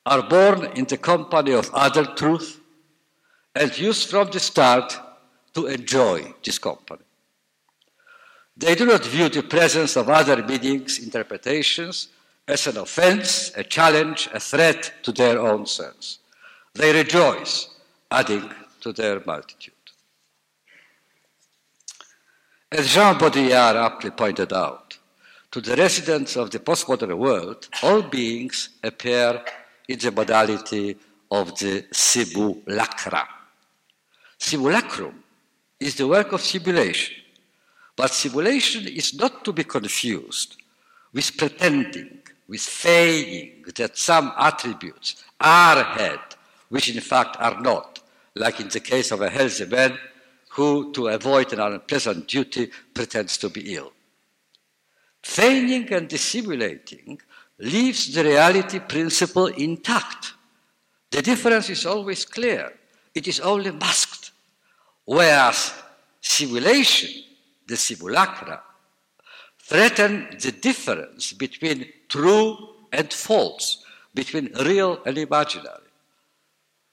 are 0.05 0.23
born 0.23 0.71
in 0.75 0.85
the 0.85 0.97
company 0.97 1.51
of 1.51 1.69
other 1.73 2.05
truth 2.05 2.59
and 3.53 3.77
used 3.77 4.09
from 4.09 4.31
the 4.31 4.39
start 4.39 4.97
to 5.53 5.67
enjoy 5.67 6.33
this 6.43 6.57
company. 6.57 7.03
They 8.55 8.75
do 8.75 8.85
not 8.85 9.05
view 9.05 9.29
the 9.29 9.43
presence 9.43 9.95
of 9.95 10.09
other 10.09 10.43
meanings, 10.43 10.99
interpretations, 10.99 12.07
as 12.51 12.67
an 12.67 12.77
offense, 12.77 13.53
a 13.55 13.63
challenge, 13.63 14.27
a 14.33 14.39
threat 14.39 14.91
to 15.03 15.13
their 15.13 15.39
own 15.39 15.65
sense. 15.65 16.19
They 16.73 16.91
rejoice, 16.91 17.69
adding 18.11 18.49
to 18.81 18.91
their 18.91 19.21
multitude. 19.25 19.73
As 22.69 22.89
Jean 22.93 23.15
Baudrillard 23.17 23.77
aptly 23.77 24.11
pointed 24.11 24.51
out, 24.51 24.97
to 25.51 25.61
the 25.61 25.75
residents 25.75 26.35
of 26.35 26.51
the 26.51 26.59
postmodern 26.59 27.17
world, 27.17 27.69
all 27.83 28.01
beings 28.01 28.69
appear 28.83 29.43
in 29.87 29.99
the 29.99 30.11
modality 30.11 30.97
of 31.29 31.57
the 31.59 31.85
simulacra. 31.91 33.27
Simulacrum 34.37 35.23
is 35.79 35.95
the 35.95 36.07
work 36.07 36.31
of 36.33 36.41
simulation, 36.41 37.15
but 37.95 38.11
simulation 38.11 38.87
is 38.87 39.13
not 39.13 39.43
to 39.45 39.53
be 39.53 39.63
confused 39.63 40.57
with 41.13 41.37
pretending, 41.37 42.20
with 42.51 42.59
feigning 42.59 43.63
that 43.77 43.97
some 43.97 44.33
attributes 44.37 45.23
are 45.39 45.81
had, 45.85 46.19
which 46.67 46.93
in 46.93 46.99
fact 46.99 47.37
are 47.39 47.61
not, 47.61 48.01
like 48.35 48.59
in 48.59 48.67
the 48.67 48.79
case 48.81 49.09
of 49.11 49.21
a 49.21 49.29
healthy 49.29 49.65
man 49.65 49.97
who, 50.49 50.91
to 50.91 51.07
avoid 51.07 51.53
an 51.53 51.61
unpleasant 51.61 52.27
duty, 52.27 52.69
pretends 52.93 53.37
to 53.37 53.47
be 53.47 53.73
ill. 53.75 53.93
Feigning 55.23 55.93
and 55.93 56.09
dissimulating 56.09 57.21
leaves 57.57 58.13
the 58.13 58.25
reality 58.25 58.79
principle 58.79 59.47
intact. 59.47 60.33
The 61.09 61.21
difference 61.21 61.69
is 61.69 61.85
always 61.85 62.25
clear. 62.25 62.73
it 63.15 63.27
is 63.29 63.39
only 63.39 63.71
masked, 63.71 64.31
whereas 65.05 65.73
simulation, 66.19 67.11
the 67.65 67.77
simulacra, 67.77 68.61
threaten 69.71 70.27
the 70.41 70.51
difference 70.51 71.31
between 71.31 71.87
true 72.09 72.57
and 72.91 73.13
false, 73.13 73.85
between 74.13 74.51
real 74.65 74.99
and 75.05 75.17
imaginary. 75.17 75.91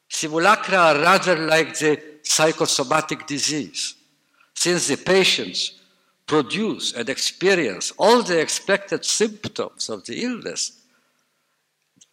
Simulacra 0.08 0.78
are 0.78 0.98
rather 1.00 1.36
like 1.38 1.76
the 1.76 2.00
psychosomatic 2.22 3.26
disease, 3.26 3.96
since 4.54 4.86
the 4.86 4.96
patients 4.96 5.72
produce 6.24 6.92
and 6.92 7.08
experience 7.08 7.92
all 7.98 8.22
the 8.22 8.40
expected 8.40 9.04
symptoms 9.04 9.88
of 9.88 10.06
the 10.06 10.22
illness. 10.22 10.80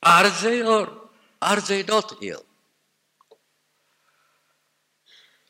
Are 0.01 0.31
they 0.41 0.63
or 0.63 0.89
are 1.43 1.61
they 1.61 1.83
not 1.83 2.17
ill? 2.23 2.43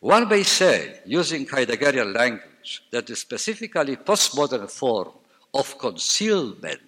One 0.01 0.27
may 0.27 0.43
say, 0.43 0.99
using 1.05 1.45
Heideggerian 1.45 2.13
language, 2.13 2.54
that 2.91 3.07
the 3.07 3.15
specifically 3.15 3.95
postmodern 3.95 4.69
form 4.69 5.11
of 5.53 5.77
concealment 5.77 6.81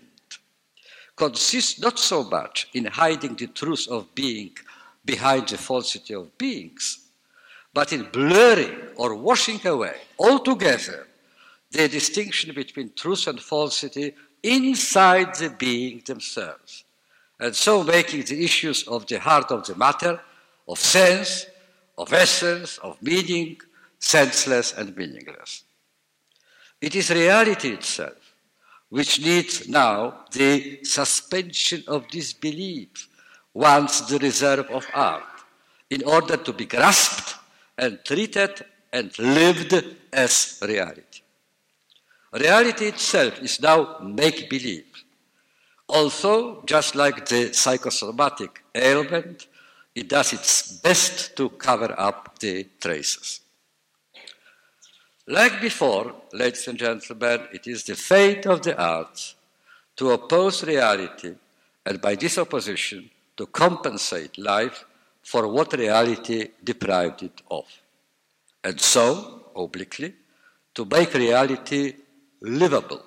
consists 1.16 1.80
not 1.80 1.98
so 1.98 2.24
much 2.24 2.68
in 2.74 2.86
hiding 2.86 3.36
the 3.36 3.48
truth 3.48 3.88
of 3.90 4.14
being 4.14 4.52
behind 5.04 5.48
the 5.48 5.58
falsity 5.58 6.14
of 6.14 6.38
beings, 6.38 6.86
but 7.74 7.92
in 7.92 8.04
blurring 8.12 8.78
or 8.96 9.16
washing 9.16 9.66
away 9.66 9.96
altogether 10.20 11.08
the 11.72 11.88
distinction 11.88 12.54
between 12.54 12.92
truth 12.94 13.28
and 13.28 13.40
falsity 13.42 14.14
inside 14.44 15.36
the 15.36 15.50
being 15.50 16.02
themselves, 16.06 16.84
and 17.40 17.56
so 17.56 17.84
making 17.84 18.24
the 18.24 18.44
issues 18.44 18.88
of 18.88 19.06
the 19.08 19.20
heart 19.20 19.52
of 19.52 19.66
the 19.66 19.76
matter, 19.76 20.20
of 20.68 20.78
sense, 20.78 21.48
of 21.98 22.14
essence, 22.14 22.78
of 22.80 23.02
meaning, 23.02 23.58
senseless 24.00 24.74
and 24.74 24.96
meaningless. 24.96 25.64
It 26.82 26.96
is 26.96 27.10
reality 27.10 27.70
itself 27.70 28.28
which 28.90 29.20
needs 29.20 29.68
now 29.68 30.26
the 30.32 30.84
suspension 30.84 31.84
of 31.88 32.08
disbelief 32.08 33.10
once 33.54 34.02
the 34.02 34.18
reserve 34.20 34.68
of 34.70 34.86
art 34.94 35.24
in 35.90 36.04
order 36.04 36.38
to 36.38 36.54
be 36.54 36.66
grasped 36.66 37.36
and 37.78 38.00
treated 38.06 38.64
and 38.94 39.18
lived 39.20 39.74
as 40.14 40.60
reality. 40.66 41.22
Reality 42.32 42.86
itself 42.88 43.42
is 43.42 43.62
now 43.62 43.98
make 44.02 44.50
believe. 44.50 44.86
Also, 45.88 46.64
just 46.66 46.96
like 46.96 47.26
the 47.26 47.54
psychosomatic 47.54 48.64
ailment, 48.76 49.48
it 49.96 50.10
does 50.10 50.34
its 50.34 50.74
best 50.74 51.36
to 51.38 51.50
cover 51.50 51.94
up 51.98 52.38
the 52.40 52.68
traces. 52.80 53.42
Like 55.30 55.60
before, 55.60 56.16
ladies 56.32 56.70
and 56.70 56.80
gentlemen, 56.80 57.50
it 57.52 57.68
is 57.68 57.84
the 57.84 57.96
fate 57.96 58.46
of 58.46 58.62
the 58.62 58.82
arts 58.82 59.36
to 59.98 60.12
oppose 60.12 60.64
reality 60.64 61.36
and 61.86 62.00
by 62.00 62.16
this 62.16 62.38
opposition 62.38 63.10
to 63.36 63.46
compensate 63.48 64.38
life 64.38 64.86
for 65.22 65.50
what 65.50 65.74
reality 65.74 66.48
deprived 66.64 67.24
it 67.24 67.42
of. 67.52 67.66
And 68.64 68.80
so, 68.80 69.52
obliquely, 69.54 70.14
to 70.76 70.86
make 70.86 71.14
reality 71.14 71.96
livable, 72.42 73.04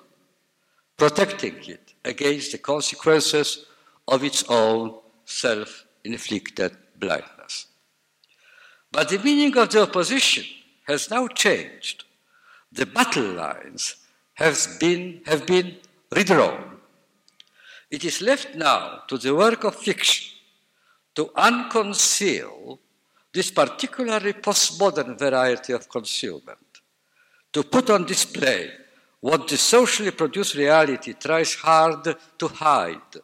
protecting 0.95 1.55
it 1.65 1.93
against 2.05 2.51
the 2.51 2.59
consequences 2.59 3.65
of 4.07 4.23
its 4.23 4.43
own 4.47 4.93
self 5.25 5.85
inflicted 6.03 6.77
blindness. 6.99 7.65
But 8.91 9.09
the 9.09 9.17
meaning 9.17 9.57
of 9.57 9.69
the 9.71 9.81
opposition 9.81 10.45
has 10.83 11.09
now 11.09 11.27
changed. 11.27 12.03
The 12.71 12.85
battle 12.85 13.33
lines 13.33 13.95
have 14.35 14.57
been, 14.79 15.21
have 15.25 15.45
been 15.45 15.77
redrawn. 16.15 16.77
It 17.89 18.05
is 18.05 18.21
left 18.21 18.55
now 18.55 19.03
to 19.07 19.17
the 19.17 19.35
work 19.35 19.63
of 19.65 19.75
fiction 19.75 20.37
to 21.15 21.29
unconceal 21.35 22.79
this 23.33 23.51
particularly 23.51 24.33
postmodern 24.33 25.17
variety 25.17 25.73
of 25.73 25.89
concealment, 25.89 26.81
to 27.53 27.63
put 27.63 27.89
on 27.89 28.05
display 28.05 28.71
what 29.19 29.47
the 29.47 29.57
socially 29.57 30.11
produced 30.11 30.55
reality 30.55 31.13
tries 31.13 31.53
hard 31.55 32.15
to 32.37 32.47
hide. 32.47 33.21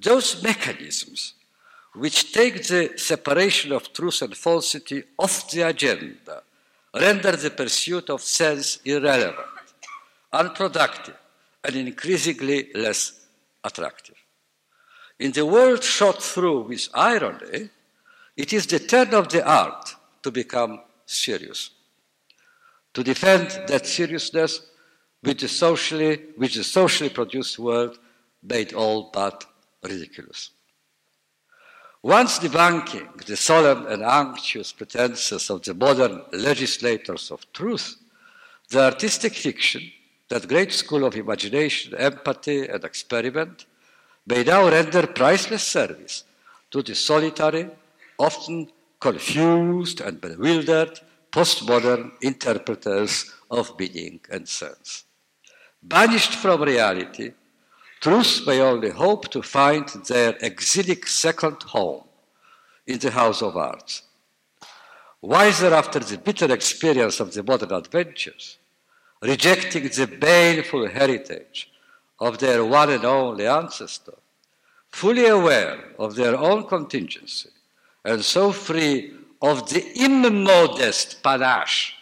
Those 0.00 0.42
mechanisms 0.42 1.34
which 1.94 2.32
take 2.32 2.66
the 2.66 2.92
separation 2.96 3.72
of 3.72 3.92
truth 3.92 4.22
and 4.22 4.36
falsity 4.36 5.04
off 5.18 5.50
the 5.50 5.62
agenda, 5.62 6.42
render 6.94 7.32
the 7.32 7.50
pursuit 7.50 8.10
of 8.10 8.22
sense 8.22 8.78
irrelevant, 8.84 9.46
unproductive, 10.32 11.16
and 11.64 11.76
increasingly 11.76 12.70
less 12.74 13.20
attractive. 13.62 14.16
In 15.18 15.32
the 15.32 15.46
world 15.46 15.82
shot 15.82 16.22
through 16.22 16.62
with 16.62 16.88
irony, 16.94 17.70
it 18.36 18.52
is 18.52 18.66
the 18.66 18.80
turn 18.80 19.14
of 19.14 19.28
the 19.28 19.46
art 19.46 19.94
to 20.22 20.30
become 20.30 20.80
serious, 21.06 21.70
to 22.92 23.02
defend 23.02 23.68
that 23.68 23.86
seriousness 23.86 24.60
which 25.22 25.40
the 25.40 25.48
socially, 25.48 26.20
which 26.36 26.54
the 26.54 26.64
socially 26.64 27.10
produced 27.10 27.58
world 27.58 27.98
made 28.42 28.74
all 28.74 29.10
but 29.12 29.44
ridiculous. 29.82 30.50
Once 32.04 32.38
debunking 32.38 33.24
the 33.24 33.34
solemn 33.34 33.86
and 33.86 34.02
unctuous 34.02 34.72
pretenses 34.72 35.48
of 35.48 35.62
the 35.62 35.72
modern 35.72 36.20
legislators 36.34 37.30
of 37.30 37.50
truth, 37.54 37.96
the 38.68 38.78
artistic 38.78 39.32
fiction, 39.32 39.90
that 40.28 40.46
great 40.46 40.70
school 40.70 41.06
of 41.06 41.16
imagination, 41.16 41.94
empathy, 41.94 42.68
and 42.68 42.84
experiment, 42.84 43.64
may 44.26 44.44
now 44.44 44.68
render 44.68 45.06
priceless 45.06 45.62
service 45.62 46.24
to 46.70 46.82
the 46.82 46.94
solitary, 46.94 47.70
often 48.18 48.70
confused 49.00 50.02
and 50.02 50.20
bewildered 50.20 51.00
postmodern 51.32 52.10
interpreters 52.20 53.32
of 53.50 53.78
meaning 53.78 54.20
and 54.30 54.46
sense. 54.46 55.04
Banished 55.82 56.34
from 56.34 56.60
reality, 56.60 57.32
Truth 58.04 58.46
may 58.46 58.60
only 58.60 58.90
hope 58.90 59.30
to 59.30 59.40
find 59.40 59.88
their 59.88 60.36
exilic 60.42 61.06
second 61.06 61.62
home 61.62 62.04
in 62.86 62.98
the 62.98 63.10
House 63.10 63.40
of 63.40 63.56
Arts. 63.56 64.02
Wiser 65.22 65.72
after 65.72 66.00
the 66.00 66.18
bitter 66.18 66.52
experience 66.52 67.18
of 67.18 67.32
the 67.32 67.42
modern 67.42 67.72
adventures, 67.72 68.58
rejecting 69.22 69.84
the 69.84 70.06
baleful 70.06 70.86
heritage 70.86 71.72
of 72.20 72.36
their 72.40 72.62
one 72.62 72.90
and 72.90 73.06
only 73.06 73.46
ancestor, 73.46 74.18
fully 74.90 75.24
aware 75.24 75.94
of 75.98 76.14
their 76.14 76.36
own 76.36 76.66
contingency, 76.66 77.48
and 78.04 78.22
so 78.22 78.52
free 78.52 79.14
of 79.40 79.70
the 79.70 79.82
immodest 80.04 81.22
panache 81.22 81.94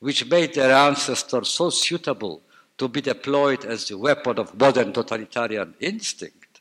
which 0.00 0.28
made 0.28 0.52
their 0.52 0.72
ancestors 0.72 1.48
so 1.48 1.70
suitable 1.70 2.42
to 2.78 2.88
be 2.88 3.00
deployed 3.00 3.64
as 3.64 3.88
the 3.88 3.98
weapon 3.98 4.38
of 4.38 4.58
modern 4.58 4.92
totalitarian 4.92 5.74
instinct, 5.80 6.60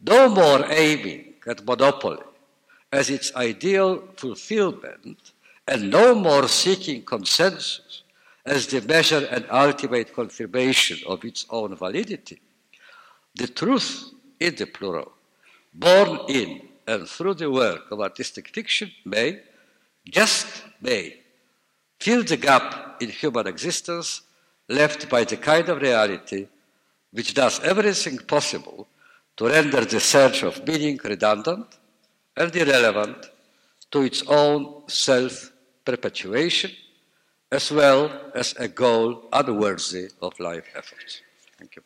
no 0.00 0.28
more 0.28 0.64
aiming 0.70 1.34
at 1.46 1.64
monopoly 1.64 2.22
as 2.90 3.08
its 3.08 3.34
ideal 3.34 4.02
fulfillment, 4.16 5.32
and 5.66 5.90
no 5.90 6.14
more 6.14 6.46
seeking 6.48 7.02
consensus 7.02 8.02
as 8.44 8.66
the 8.66 8.80
measure 8.82 9.26
and 9.30 9.46
ultimate 9.50 10.12
confirmation 10.12 10.98
of 11.06 11.24
its 11.24 11.46
own 11.48 11.74
validity. 11.76 12.40
The 13.34 13.46
truth 13.46 14.10
in 14.38 14.56
the 14.56 14.66
plural, 14.66 15.12
born 15.72 16.20
in 16.28 16.68
and 16.86 17.08
through 17.08 17.34
the 17.34 17.50
work 17.50 17.90
of 17.90 18.00
artistic 18.00 18.48
fiction, 18.48 18.90
may, 19.04 19.40
just 20.04 20.46
may, 20.80 21.20
fill 22.00 22.24
the 22.24 22.36
gap 22.36 23.00
in 23.00 23.08
human 23.08 23.46
existence 23.46 24.22
left 24.72 25.08
by 25.08 25.24
the 25.24 25.36
kind 25.36 25.68
of 25.68 25.80
reality 25.80 26.46
which 27.12 27.34
does 27.34 27.60
everything 27.60 28.18
possible 28.18 28.88
to 29.36 29.46
render 29.46 29.84
the 29.84 30.00
search 30.00 30.42
of 30.42 30.66
meaning 30.66 30.98
redundant 31.04 31.66
and 32.36 32.54
irrelevant 32.56 33.30
to 33.90 34.02
its 34.02 34.22
own 34.26 34.82
self 34.88 35.52
perpetuation, 35.84 36.70
as 37.50 37.70
well 37.70 38.10
as 38.34 38.54
a 38.58 38.68
goal 38.68 39.28
unworthy 39.32 40.08
of 40.20 40.38
life 40.40 40.66
efforts. 40.74 41.20
Thank 41.58 41.76
you. 41.76 41.82